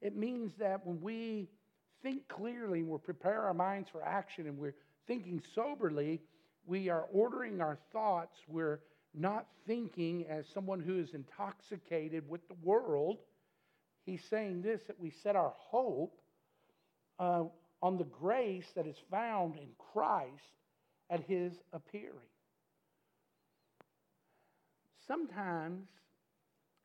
[0.01, 1.49] It means that when we
[2.03, 4.75] think clearly and we prepare our minds for action and we're
[5.07, 6.21] thinking soberly,
[6.65, 8.38] we are ordering our thoughts.
[8.47, 8.79] We're
[9.13, 13.17] not thinking as someone who is intoxicated with the world.
[14.05, 16.19] He's saying this that we set our hope
[17.19, 17.45] uh,
[17.81, 20.31] on the grace that is found in Christ
[21.10, 22.31] at his appearing.
[25.07, 25.88] Sometimes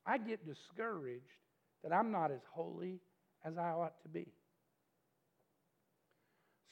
[0.05, 1.42] I get discouraged
[1.83, 2.99] that I'm not as holy
[3.45, 4.27] as I ought to be.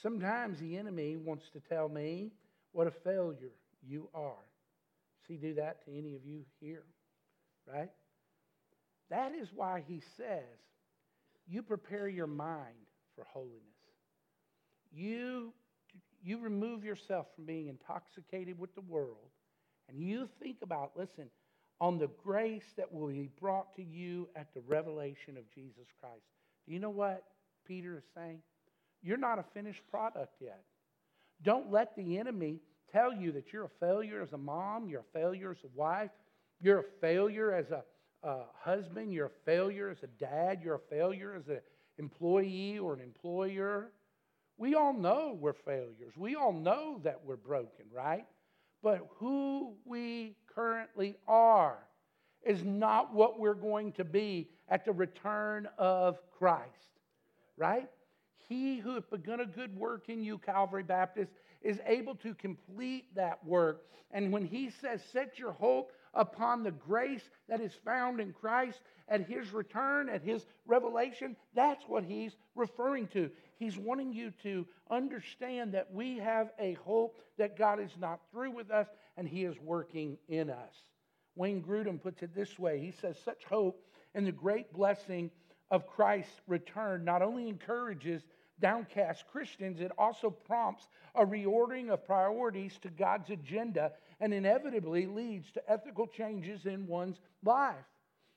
[0.02, 2.32] Sometimes the enemy wants to tell me
[2.71, 3.54] what a failure
[3.86, 4.45] you are.
[5.21, 6.84] Does he do that to any of you here?
[7.71, 7.91] Right?
[9.10, 10.58] That is why he says,
[11.47, 13.62] you prepare your mind for holiness.
[14.91, 15.54] You
[16.24, 19.32] you remove yourself from being intoxicated with the world
[19.89, 21.30] and you think about, listen,
[21.82, 26.22] on the grace that will be brought to you at the revelation of Jesus Christ.
[26.67, 27.24] Do you know what
[27.65, 28.38] Peter is saying?
[29.02, 30.62] You're not a finished product yet.
[31.41, 32.60] Don't let the enemy
[32.94, 36.12] tell you that you're a failure as a mom, you're a failure as a wife,
[36.62, 37.84] you're a failure as a,
[38.22, 41.62] a husband, you're a failure as a dad, you're a failure as an
[41.98, 43.89] employee or an employer.
[44.58, 46.13] We all know we're failures.
[46.15, 48.28] We all know that we're broken, right?
[48.84, 51.80] But who we currently are
[52.44, 57.00] is not what we're going to be at the return of Christ,
[57.58, 57.89] right?
[58.52, 63.06] He who hath begun a good work in you, Calvary Baptist, is able to complete
[63.16, 63.86] that work.
[64.12, 68.82] And when he says, set your hope upon the grace that is found in Christ
[69.08, 73.32] at his return, at his revelation, that's what he's referring to.
[73.58, 78.52] He's wanting you to understand that we have a hope that God is not through
[78.52, 80.74] with us and he is working in us.
[81.38, 83.82] Wayne Grudem puts it this way He says, Such hope
[84.14, 85.32] in the great blessing
[85.70, 88.24] of Christ's return not only encourages
[88.62, 95.52] downcast Christians, it also prompts a reordering of priorities to God's agenda and inevitably leads
[95.52, 97.76] to ethical changes in one's life.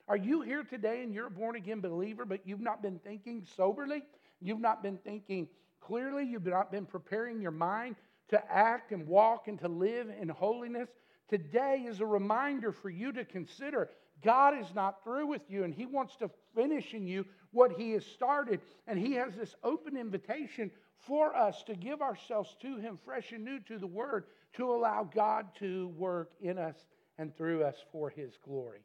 [0.07, 3.45] Are you here today and you're a born again believer, but you've not been thinking
[3.55, 4.03] soberly?
[4.41, 5.47] You've not been thinking
[5.79, 6.25] clearly?
[6.25, 7.95] You've not been preparing your mind
[8.29, 10.89] to act and walk and to live in holiness?
[11.29, 13.89] Today is a reminder for you to consider
[14.23, 17.91] God is not through with you, and He wants to finish in you what He
[17.91, 18.61] has started.
[18.87, 23.43] And He has this open invitation for us to give ourselves to Him fresh and
[23.43, 26.75] new to the Word to allow God to work in us
[27.17, 28.81] and through us for His glory.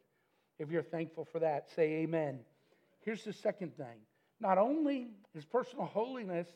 [0.59, 2.39] If you're thankful for that, say amen.
[3.01, 3.97] Here's the second thing
[4.39, 6.47] not only is personal holiness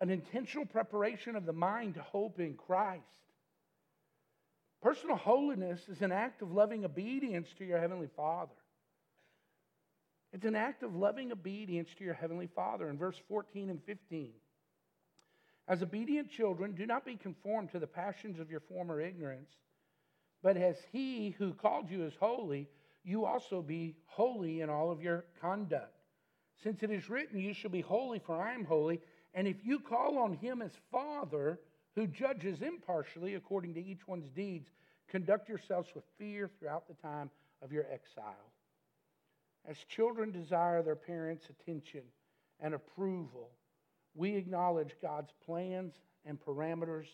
[0.00, 3.04] an intentional preparation of the mind to hope in Christ,
[4.82, 8.54] personal holiness is an act of loving obedience to your Heavenly Father.
[10.32, 12.88] It's an act of loving obedience to your Heavenly Father.
[12.88, 14.32] In verse 14 and 15,
[15.68, 19.50] as obedient children, do not be conformed to the passions of your former ignorance,
[20.42, 22.68] but as He who called you is holy,
[23.04, 25.94] you also be holy in all of your conduct.
[26.62, 29.00] Since it is written, You shall be holy, for I am holy.
[29.32, 31.58] And if you call on Him as Father,
[31.94, 34.68] who judges impartially according to each one's deeds,
[35.08, 37.30] conduct yourselves with fear throughout the time
[37.62, 38.52] of your exile.
[39.68, 42.02] As children desire their parents' attention
[42.60, 43.50] and approval,
[44.14, 47.06] we acknowledge God's plans and parameters,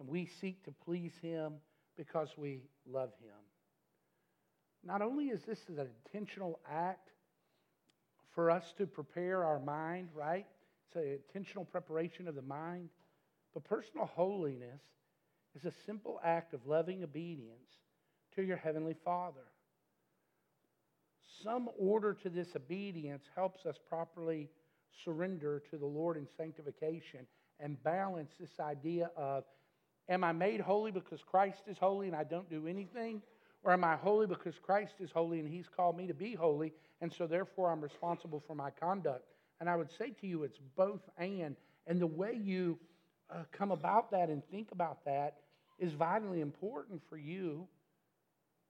[0.00, 1.54] and we seek to please Him
[1.96, 3.36] because we love Him.
[4.84, 7.10] Not only is this an intentional act
[8.34, 10.46] for us to prepare our mind, right?
[10.86, 12.88] It's an intentional preparation of the mind.
[13.54, 14.82] But personal holiness
[15.54, 17.70] is a simple act of loving obedience
[18.34, 19.46] to your Heavenly Father.
[21.42, 24.50] Some order to this obedience helps us properly
[25.04, 27.26] surrender to the Lord in sanctification
[27.60, 29.44] and balance this idea of
[30.08, 33.22] am I made holy because Christ is holy and I don't do anything?
[33.62, 36.74] Or am I holy because Christ is holy and He's called me to be holy,
[37.00, 39.24] and so therefore I'm responsible for my conduct?
[39.60, 41.56] And I would say to you, it's both and.
[41.86, 42.78] And the way you
[43.34, 45.38] uh, come about that and think about that
[45.78, 47.66] is vitally important for you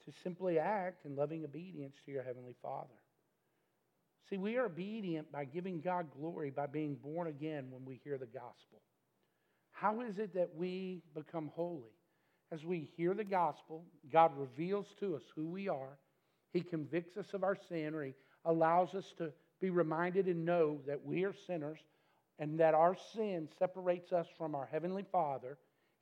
[0.05, 2.95] to simply act in loving obedience to your Heavenly Father.
[4.29, 8.17] See, we are obedient by giving God glory by being born again when we hear
[8.17, 8.81] the gospel.
[9.73, 11.93] How is it that we become holy?
[12.51, 15.99] As we hear the gospel, God reveals to us who we are.
[16.53, 20.79] He convicts us of our sin, or He allows us to be reminded and know
[20.87, 21.81] that we are sinners
[22.39, 25.59] and that our sin separates us from our Heavenly Father.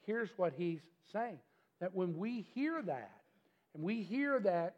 [0.07, 0.81] Here's what He's
[1.13, 1.39] saying
[1.81, 3.11] that when we hear that,
[3.75, 4.77] and we hear that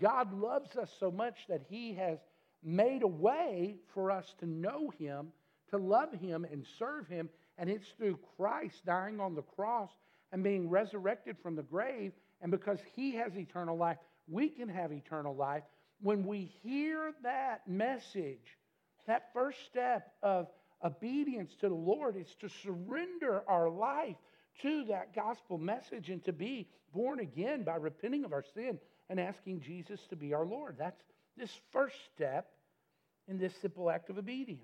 [0.00, 2.18] God loves us so much that He has
[2.62, 5.28] made a way for us to know Him,
[5.70, 7.28] to love Him, and serve Him.
[7.58, 9.90] And it's through Christ dying on the cross
[10.32, 12.12] and being resurrected from the grave.
[12.40, 15.62] And because He has eternal life, we can have eternal life.
[16.00, 18.56] When we hear that message,
[19.06, 20.48] that first step of
[20.84, 24.16] obedience to the Lord is to surrender our life
[24.62, 29.20] to that gospel message and to be born again by repenting of our sin and
[29.20, 30.76] asking Jesus to be our Lord.
[30.78, 31.02] That's
[31.36, 32.50] this first step
[33.28, 34.62] in this simple act of obedience.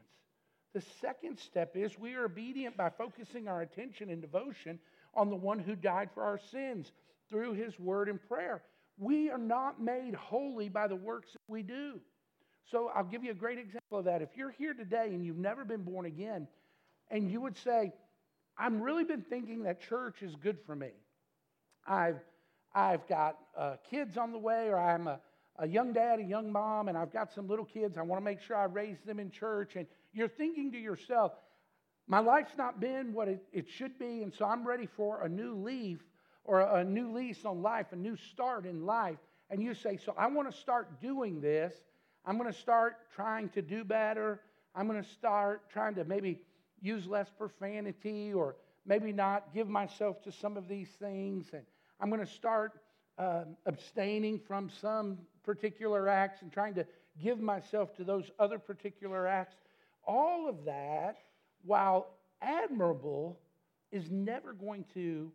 [0.74, 4.78] The second step is we are obedient by focusing our attention and devotion
[5.14, 6.92] on the one who died for our sins
[7.30, 8.62] through his word and prayer.
[8.98, 12.00] We are not made holy by the works that we do.
[12.70, 14.22] So I'll give you a great example of that.
[14.22, 16.48] If you're here today and you've never been born again,
[17.10, 17.92] and you would say,
[18.58, 20.90] I've really been thinking that church is good for me.
[21.86, 22.18] I've,
[22.74, 25.20] I've got uh, kids on the way, or I'm a,
[25.58, 27.96] a young dad, a young mom, and I've got some little kids.
[27.96, 29.76] I want to make sure I raise them in church.
[29.76, 31.32] And you're thinking to yourself,
[32.08, 35.28] my life's not been what it, it should be, and so I'm ready for a
[35.28, 36.00] new leaf
[36.44, 39.18] or a, a new lease on life, a new start in life.
[39.50, 41.74] And you say, So I want to start doing this.
[42.26, 44.40] I'm going to start trying to do better.
[44.74, 46.40] I'm going to start trying to maybe
[46.82, 51.46] use less profanity or maybe not give myself to some of these things.
[51.52, 51.62] And
[52.00, 52.80] I'm going to start
[53.16, 56.86] uh, abstaining from some particular acts and trying to
[57.22, 59.54] give myself to those other particular acts.
[60.04, 61.18] All of that,
[61.64, 62.08] while
[62.42, 63.38] admirable,
[63.92, 65.30] is never going to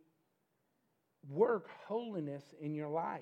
[1.30, 3.21] work holiness in your life.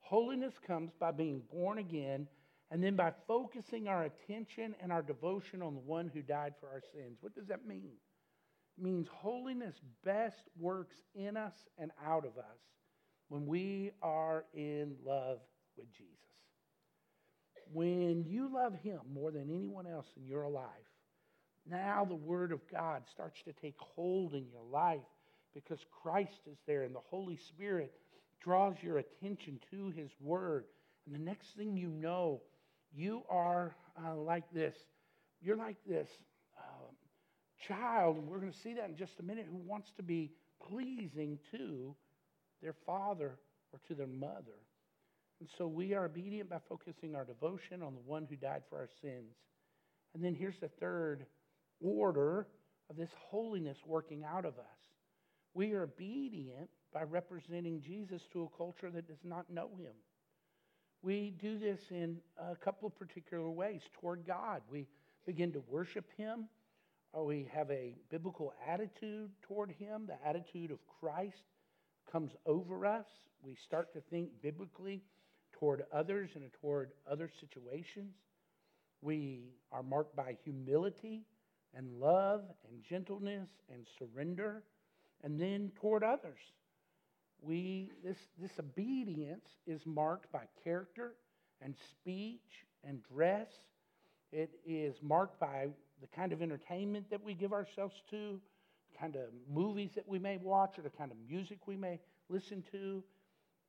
[0.00, 2.28] Holiness comes by being born again
[2.70, 6.68] and then by focusing our attention and our devotion on the one who died for
[6.68, 7.18] our sins.
[7.20, 7.92] What does that mean?
[8.76, 12.58] It means holiness best works in us and out of us
[13.28, 15.38] when we are in love
[15.76, 16.10] with Jesus.
[17.72, 20.66] When you love Him more than anyone else in your life,
[21.68, 25.00] now the Word of God starts to take hold in your life
[25.54, 27.92] because Christ is there and the Holy Spirit
[28.40, 30.64] draws your attention to His Word.
[31.06, 32.42] And the next thing you know,
[32.94, 34.76] you are uh, like this.
[35.42, 36.08] You're like this
[36.58, 36.92] uh,
[37.68, 40.32] child, and we're going to see that in just a minute, who wants to be
[40.68, 41.94] pleasing to
[42.62, 43.38] their father
[43.72, 44.58] or to their mother.
[45.40, 48.78] And so we are obedient by focusing our devotion on the one who died for
[48.78, 49.34] our sins.
[50.14, 51.26] And then here's the third
[51.80, 52.46] order
[52.88, 54.80] of this holiness working out of us.
[55.52, 59.92] We are obedient by representing Jesus to a culture that does not know him.
[61.04, 64.62] We do this in a couple of particular ways toward God.
[64.70, 64.86] We
[65.26, 66.46] begin to worship him,
[67.12, 70.06] or we have a biblical attitude toward him.
[70.06, 71.42] The attitude of Christ
[72.10, 73.04] comes over us.
[73.42, 75.02] We start to think biblically
[75.52, 78.14] toward others and toward other situations.
[79.02, 81.26] We are marked by humility
[81.74, 84.62] and love and gentleness and surrender,
[85.22, 86.40] and then toward others.
[87.44, 91.14] We, this, this obedience is marked by character
[91.60, 93.48] and speech and dress.
[94.32, 95.68] It is marked by
[96.00, 98.40] the kind of entertainment that we give ourselves to,
[98.92, 102.00] the kind of movies that we may watch, or the kind of music we may
[102.28, 103.02] listen to.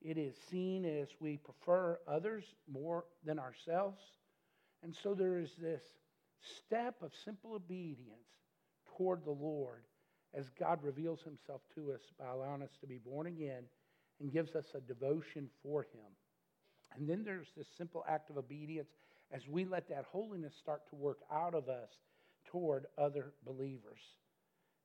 [0.01, 4.01] It is seen as we prefer others more than ourselves.
[4.83, 5.81] And so there is this
[6.59, 8.29] step of simple obedience
[8.95, 9.83] toward the Lord
[10.35, 13.63] as God reveals himself to us by allowing us to be born again
[14.19, 16.11] and gives us a devotion for him.
[16.95, 18.89] And then there's this simple act of obedience
[19.31, 21.89] as we let that holiness start to work out of us
[22.45, 23.99] toward other believers.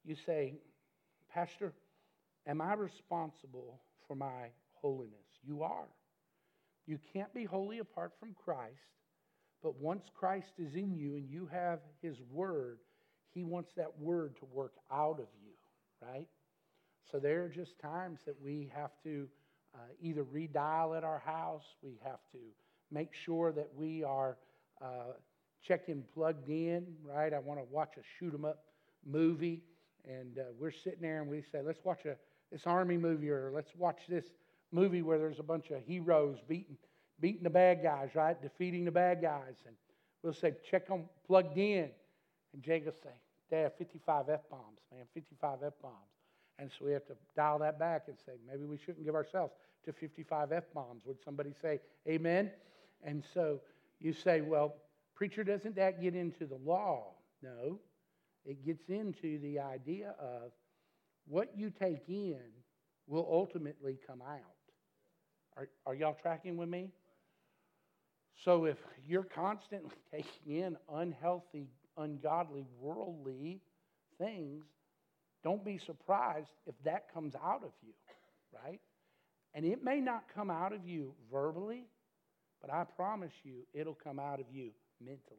[0.05, 0.55] You say,
[1.33, 1.73] Pastor,
[2.47, 5.27] am I responsible for my holiness?
[5.47, 5.89] You are.
[6.87, 8.75] You can't be holy apart from Christ,
[9.63, 12.79] but once Christ is in you and you have his word,
[13.35, 15.53] he wants that word to work out of you,
[16.07, 16.27] right?
[17.11, 19.29] So there are just times that we have to
[19.75, 22.39] uh, either redial at our house, we have to
[22.91, 24.37] make sure that we are
[24.83, 25.13] uh,
[25.63, 27.33] checking plugged in, right?
[27.33, 28.65] I want to watch a shoot 'em up
[29.05, 29.63] movie,
[30.05, 32.17] and uh, we're sitting there and we say, let's watch a
[32.51, 34.25] this army movie, or let's watch this
[34.73, 36.77] movie where there's a bunch of heroes beating
[37.21, 38.41] beating the bad guys, right?
[38.41, 39.55] Defeating the bad guys.
[39.67, 39.77] And
[40.23, 41.91] we'll say, check them plugged in.
[42.53, 43.11] And will say,
[43.51, 45.95] Dad, 55 F bombs, man, 55 F bombs.
[46.59, 49.55] And so we have to dial that back and say, maybe we shouldn't give ourselves
[49.85, 51.03] to 55 F bombs.
[51.07, 52.51] Would somebody say, Amen?
[53.03, 53.61] And so
[53.99, 54.77] you say, well,
[55.15, 57.15] preacher, doesn't that get into the law?
[57.43, 57.79] No.
[58.45, 60.53] It gets into the idea of
[61.27, 62.41] what you take in
[63.07, 64.41] will ultimately come out.
[65.57, 66.91] Are, are y'all tracking with me?
[68.45, 71.69] So if you're constantly taking in unhealthy,
[72.01, 73.61] ungodly, worldly
[74.19, 74.65] things,
[75.43, 77.93] don't be surprised if that comes out of you,
[78.65, 78.81] right?
[79.55, 81.85] And it may not come out of you verbally,
[82.61, 84.71] but I promise you it'll come out of you
[85.01, 85.39] mentally.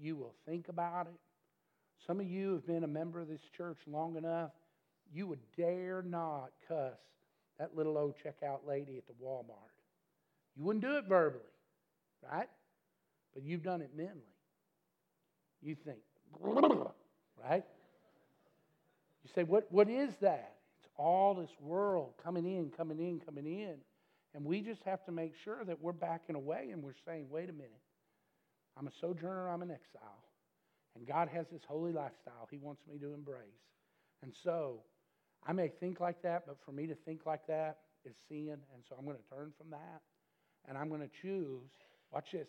[0.00, 1.20] You will think about it.
[2.06, 4.50] Some of you have been a member of this church long enough,
[5.12, 6.98] you would dare not cuss
[7.58, 9.72] that little old checkout lady at the Walmart.
[10.56, 11.40] You wouldn't do it verbally
[12.30, 12.48] right?
[13.34, 14.22] But you've done it mentally.
[15.62, 15.98] You think,
[17.42, 17.64] right?
[19.24, 20.54] You say, what, what is that?
[20.78, 23.76] It's all this world coming in, coming in, coming in.
[24.34, 27.48] And we just have to make sure that we're backing away and we're saying, wait
[27.48, 27.72] a minute.
[28.78, 30.22] I'm a sojourner, I'm an exile.
[30.94, 33.40] And God has this holy lifestyle He wants me to embrace.
[34.22, 34.80] And so
[35.46, 38.56] I may think like that, but for me to think like that is sin.
[38.74, 40.02] And so I'm going to turn from that.
[40.68, 41.70] And I'm going to choose
[42.12, 42.46] Watch this.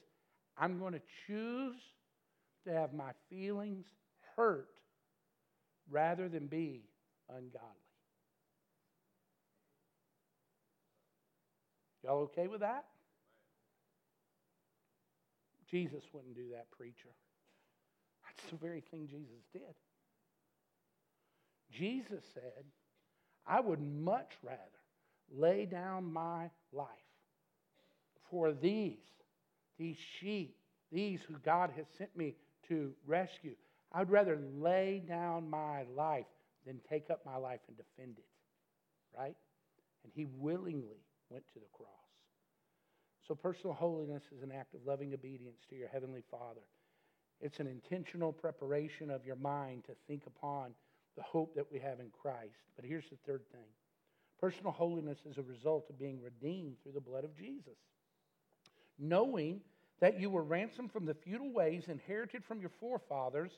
[0.58, 1.76] I'm going to choose
[2.66, 3.86] to have my feelings
[4.36, 4.70] hurt
[5.89, 6.84] rather than be
[7.30, 7.62] ungodly.
[12.03, 12.86] Y'all okay with that?
[15.70, 17.10] Jesus wouldn't do that, preacher.
[18.26, 19.62] That's the very thing Jesus did.
[21.72, 22.64] Jesus said,
[23.45, 24.62] I would much rather
[25.36, 26.88] lay down my life
[28.30, 28.97] for these
[29.78, 30.55] these sheep,
[30.91, 32.36] these who God has sent me
[32.70, 33.55] to rescue.
[33.91, 36.26] I would rather lay down my life
[36.65, 38.26] than take up my life and defend it.
[39.18, 39.36] Right?
[40.03, 41.89] And he willingly went to the cross.
[43.28, 46.61] So, personal holiness is an act of loving obedience to your Heavenly Father.
[47.41, 50.72] It's an intentional preparation of your mind to think upon
[51.18, 52.55] the hope that we have in Christ.
[52.76, 53.68] But here's the third thing
[54.39, 57.78] personal holiness is a result of being redeemed through the blood of Jesus
[58.99, 59.61] knowing
[60.00, 63.52] that you were ransomed from the futile ways inherited from your forefathers,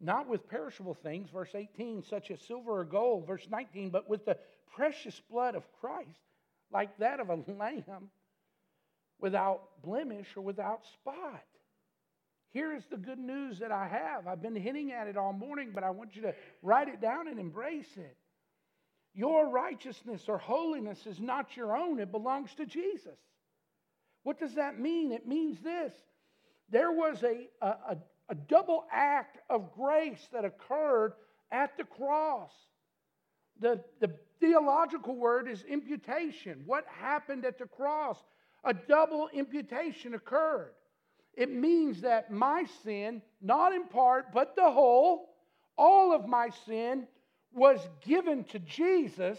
[0.00, 4.24] not with perishable things, verse 18, such as silver or gold, verse 19, but with
[4.24, 4.36] the
[4.74, 6.20] precious blood of Christ,
[6.72, 8.10] like that of a lamb
[9.20, 11.44] without blemish or without spot.
[12.50, 14.26] Here is the good news that I have.
[14.26, 17.26] I've been hinting at it all morning, but I want you to write it down
[17.26, 18.16] and embrace it.
[19.12, 23.18] Your righteousness or holiness is not your own, it belongs to Jesus.
[24.24, 25.12] What does that mean?
[25.12, 25.92] It means this
[26.70, 27.96] there was a, a,
[28.28, 31.12] a double act of grace that occurred
[31.52, 32.50] at the cross.
[33.60, 34.10] The, the
[34.40, 36.62] theological word is imputation.
[36.66, 38.18] What happened at the cross?
[38.64, 40.72] A double imputation occurred.
[41.34, 45.34] It means that my sin, not in part, but the whole,
[45.76, 47.06] all of my sin
[47.52, 49.38] was given to Jesus,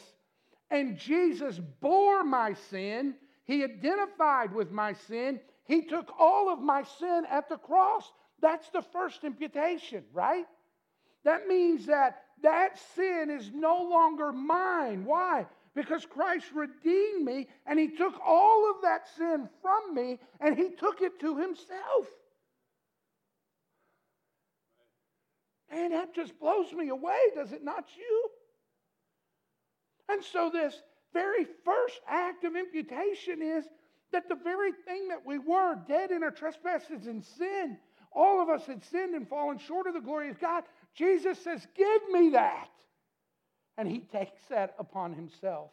[0.69, 3.15] and Jesus bore my sin.
[3.45, 5.39] He identified with my sin.
[5.65, 8.11] He took all of my sin at the cross.
[8.41, 10.45] That's the first imputation, right?
[11.23, 15.05] That means that that sin is no longer mine.
[15.05, 15.45] Why?
[15.75, 20.69] Because Christ redeemed me and he took all of that sin from me and he
[20.69, 22.07] took it to himself.
[25.69, 28.29] And that just blows me away, does it not you?
[30.07, 30.81] And so, this
[31.15, 33.65] very first act of imputation is
[34.11, 37.77] that the very thing that we were, dead in our trespasses and sin,
[38.11, 40.63] all of us had sinned and fallen short of the glory of God.
[40.93, 42.69] Jesus says, Give me that.
[43.77, 45.71] And he takes that upon himself.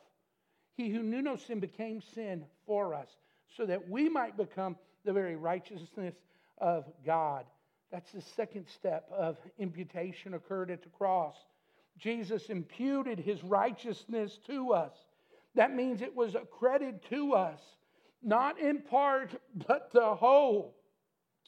[0.77, 3.09] He who knew no sin became sin for us,
[3.57, 6.15] so that we might become the very righteousness
[6.59, 7.45] of God.
[7.91, 11.37] That's the second step of imputation occurred at the cross.
[11.99, 14.95] Jesus imputed his righteousness to us.
[15.55, 17.61] That means it was accredited to us,
[18.23, 19.33] not in part,
[19.67, 20.77] but the whole.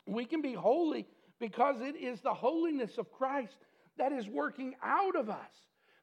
[0.07, 1.07] We can be holy
[1.41, 3.57] because it is the holiness of Christ
[3.97, 5.53] that is working out of us.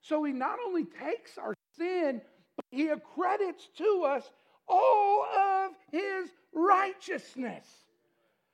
[0.01, 2.21] So he not only takes our sin,
[2.55, 4.29] but he accredits to us
[4.67, 7.67] all of his righteousness.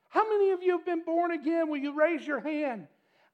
[0.10, 1.70] How many of you have been born again?
[1.70, 2.88] Will you raise your hand?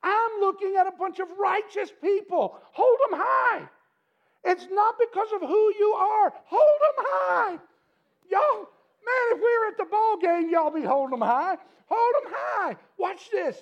[0.03, 2.59] I'm looking at a bunch of righteous people.
[2.73, 3.69] Hold them high.
[4.45, 6.33] It's not because of who you are.
[6.45, 7.57] Hold them high.
[8.29, 11.57] Y'all, man, if we were at the ball game, y'all be holding them high.
[11.87, 12.75] Hold them high.
[12.97, 13.57] Watch this.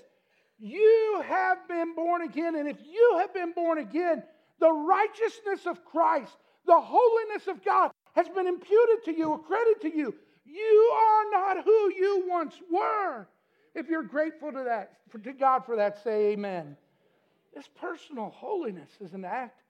[0.60, 4.24] You have been born again, and if you have been born again,
[4.60, 9.98] the righteousness of Christ, the holiness of God has been imputed to you, accredited to
[9.98, 10.14] you.
[10.46, 13.28] You are not who you once were.
[13.74, 16.76] If you're grateful to that, to God for that, say amen.
[17.56, 19.61] This personal holiness is an act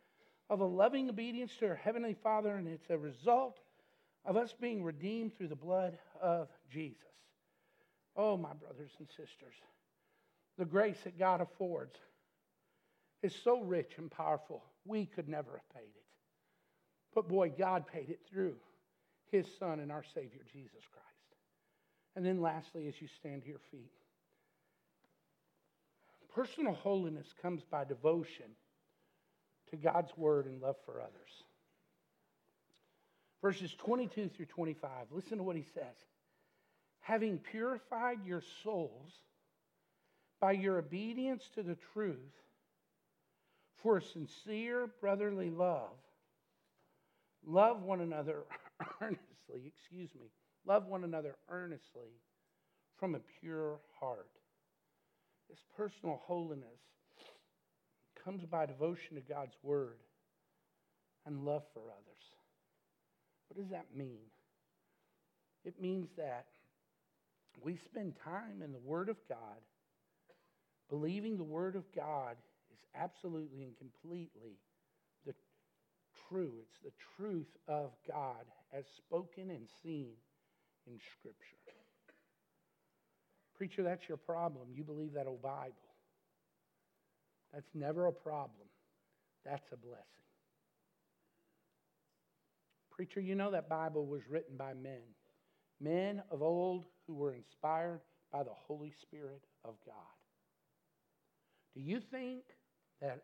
[0.51, 3.57] of a loving obedience to our Heavenly Father, and it's a result
[4.25, 6.97] of us being redeemed through the blood of Jesus.
[8.17, 9.55] Oh, my brothers and sisters,
[10.57, 11.95] the grace that God affords
[13.23, 16.05] is so rich and powerful, we could never have paid it.
[17.15, 18.55] But boy, God paid it through
[19.31, 21.07] his Son and our Savior, Jesus Christ.
[22.17, 23.93] And then, lastly, as you stand to your feet,
[26.35, 28.47] personal holiness comes by devotion
[29.72, 31.43] to God's word and love for others.
[33.41, 35.95] Verses 22 through 25, listen to what he says.
[36.99, 39.11] Having purified your souls
[40.39, 42.17] by your obedience to the truth
[43.82, 45.97] for sincere brotherly love,
[47.45, 48.43] love one another
[49.01, 50.28] earnestly, excuse me,
[50.65, 52.19] love one another earnestly
[52.99, 54.30] from a pure heart.
[55.49, 56.80] This personal holiness
[58.24, 59.99] comes by devotion to God's word
[61.26, 62.24] and love for others.
[63.47, 64.30] What does that mean?
[65.65, 66.47] It means that
[67.61, 69.59] we spend time in the Word of God,
[70.89, 72.38] believing the Word of God
[72.72, 74.57] is absolutely and completely
[75.26, 75.34] the
[76.30, 76.53] true.
[76.61, 80.13] It's the truth of God as spoken and seen
[80.88, 81.57] in Scripture.
[83.55, 84.69] Preacher, that's your problem.
[84.74, 85.76] You believe that old Bible.
[87.53, 88.67] That's never a problem.
[89.45, 90.05] That's a blessing.
[92.91, 95.01] Preacher, you know that Bible was written by men,
[95.79, 99.95] men of old who were inspired by the Holy Spirit of God.
[101.73, 102.43] Do you think
[103.01, 103.23] that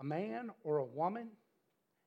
[0.00, 1.28] a man or a woman,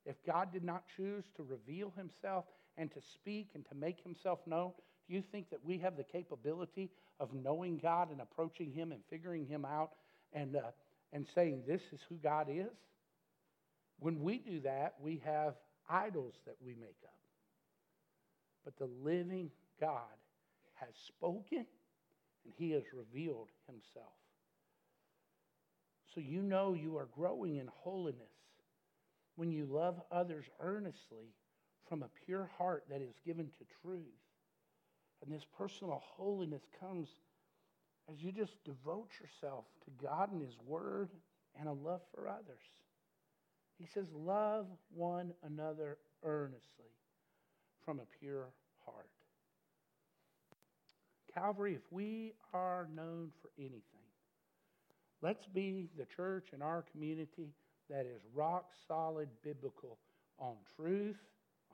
[0.05, 2.45] if God did not choose to reveal himself
[2.77, 4.71] and to speak and to make himself known,
[5.07, 9.01] do you think that we have the capability of knowing God and approaching him and
[9.09, 9.91] figuring him out
[10.33, 10.71] and, uh,
[11.14, 12.68] and saying, This is who God is?
[13.99, 15.55] When we do that, we have
[15.89, 17.14] idols that we make up.
[18.64, 20.03] But the living God
[20.76, 21.66] has spoken
[22.45, 24.14] and he has revealed himself.
[26.14, 28.22] So you know you are growing in holiness
[29.36, 31.34] when you love others earnestly
[31.88, 34.03] from a pure heart that is given to truth.
[35.22, 37.10] And this personal holiness comes
[38.12, 41.10] as you just devote yourself to God and His Word
[41.60, 42.64] and a love for others.
[43.78, 46.91] He says, Love one another earnestly
[47.86, 48.49] from a pure
[48.86, 49.10] heart.
[51.34, 53.99] Calvary, if we are known for anything,
[55.22, 57.49] Let's be the church in our community
[57.89, 59.97] that is rock solid biblical
[60.39, 61.18] on truth,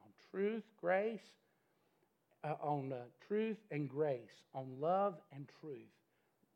[0.03, 1.19] on truth, grace,
[2.43, 5.77] uh, on uh, truth and grace, on love and truth.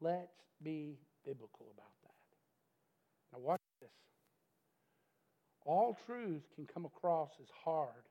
[0.02, 0.32] Let's
[0.64, 2.10] be biblical about that.
[3.34, 3.90] Now, watch this.
[5.66, 8.08] All truth can come across as hard,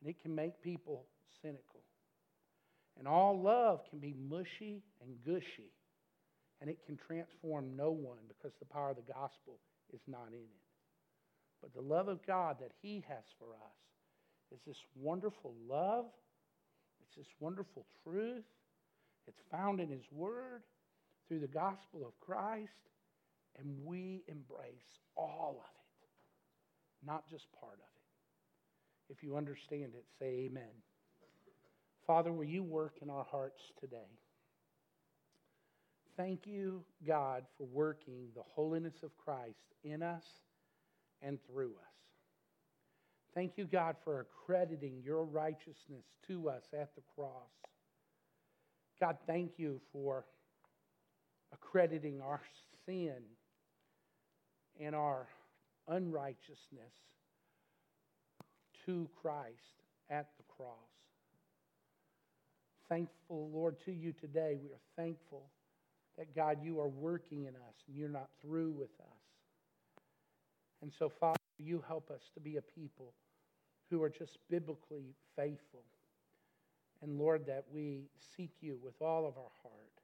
[0.00, 1.04] and it can make people
[1.42, 1.82] cynical.
[2.98, 5.72] And all love can be mushy and gushy,
[6.60, 9.58] and it can transform no one because the power of the gospel
[9.92, 10.66] is not in it.
[11.60, 13.76] But the love of God that He has for us
[14.54, 16.06] is this wonderful love,
[17.02, 18.44] it's this wonderful truth.
[19.26, 20.62] It's found in His Word
[21.28, 22.70] through the gospel of Christ,
[23.58, 25.70] and we embrace all of
[26.02, 29.12] it, not just part of it.
[29.12, 30.82] If you understand it, say amen.
[32.06, 34.10] Father, will you work in our hearts today?
[36.16, 40.24] Thank you, God, for working the holiness of Christ in us
[41.20, 41.96] and through us.
[43.34, 47.50] Thank you, God, for accrediting your righteousness to us at the cross.
[48.98, 50.24] God, thank you for
[51.52, 52.40] accrediting our
[52.86, 53.14] sin
[54.80, 55.26] and our
[55.88, 56.92] unrighteousness
[58.84, 60.68] to Christ at the cross.
[62.88, 64.56] Thankful, Lord, to you today.
[64.62, 65.42] We are thankful
[66.18, 69.26] that, God, you are working in us and you're not through with us.
[70.82, 73.12] And so, Father, you help us to be a people
[73.90, 75.82] who are just biblically faithful.
[77.02, 79.95] And Lord, that we seek you with all of our heart.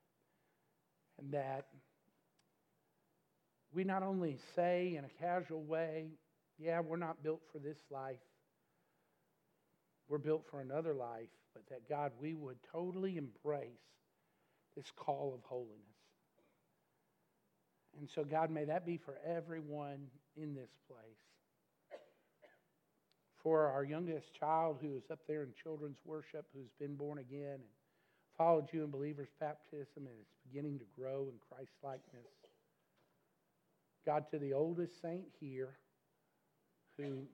[1.18, 1.66] And that
[3.72, 6.08] we not only say in a casual way,
[6.58, 8.16] yeah, we're not built for this life,
[10.08, 13.68] we're built for another life, but that God, we would totally embrace
[14.76, 15.78] this call of holiness.
[17.98, 20.06] And so, God, may that be for everyone
[20.36, 21.98] in this place.
[23.42, 27.58] For our youngest child who is up there in children's worship, who's been born again
[28.36, 32.32] followed you in believer's baptism and is beginning to grow in Christ likeness.
[34.04, 35.76] God, to the oldest saint here
[36.96, 37.24] who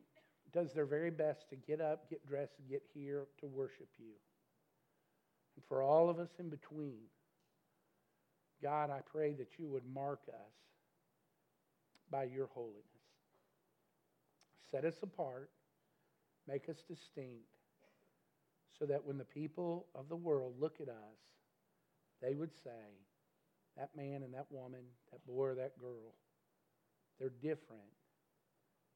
[0.52, 4.12] does their very best to get up, get dressed, and get here to worship you.
[5.56, 6.98] And for all of us in between,
[8.62, 10.54] God, I pray that you would mark us
[12.10, 12.84] by your holiness.
[14.70, 15.50] Set us apart,
[16.46, 17.46] make us distinct,
[18.78, 21.18] so that when the people of the world look at us,
[22.22, 22.70] they would say,
[23.76, 26.14] that man and that woman, that boy or that girl,
[27.18, 27.82] they're different.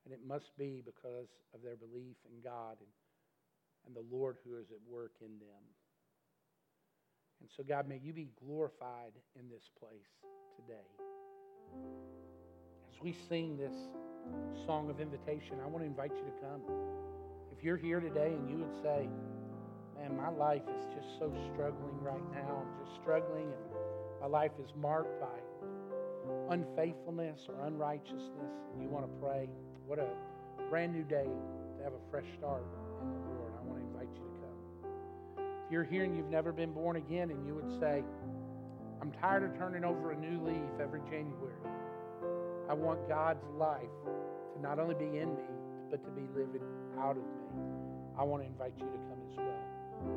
[0.05, 2.89] And it must be because of their belief in God and,
[3.87, 5.65] and the Lord who is at work in them.
[7.41, 10.11] And so, God, may you be glorified in this place
[10.57, 10.89] today
[12.93, 13.75] As we sing this
[14.67, 16.63] song of invitation, I want to invite you to come.
[17.57, 19.09] If you're here today and you would say,
[20.03, 23.71] Man, my life is just so struggling right now, I'm just struggling, and
[24.21, 25.29] my life is marked by
[26.51, 29.49] unfaithfulness or unrighteousness, and you want to pray,
[29.87, 30.09] what a
[30.69, 32.65] brand new day to have a fresh start
[33.01, 33.53] in the Lord.
[33.59, 35.45] I want to invite you to come.
[35.67, 38.03] If you're here and you've never been born again, and you would say,
[39.01, 41.55] I'm tired of turning over a new leaf every January.
[42.69, 43.83] I want God's life
[44.55, 45.43] to not only be in me,
[45.91, 46.63] but to be living
[46.99, 47.63] out of me.
[48.19, 49.72] I want to invite you to come as well.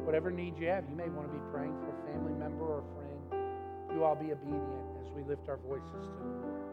[0.05, 2.79] Whatever needs you have, you may want to be praying for a family member or
[2.79, 3.95] a friend.
[3.95, 6.64] You all be obedient as we lift our voices to the Lord.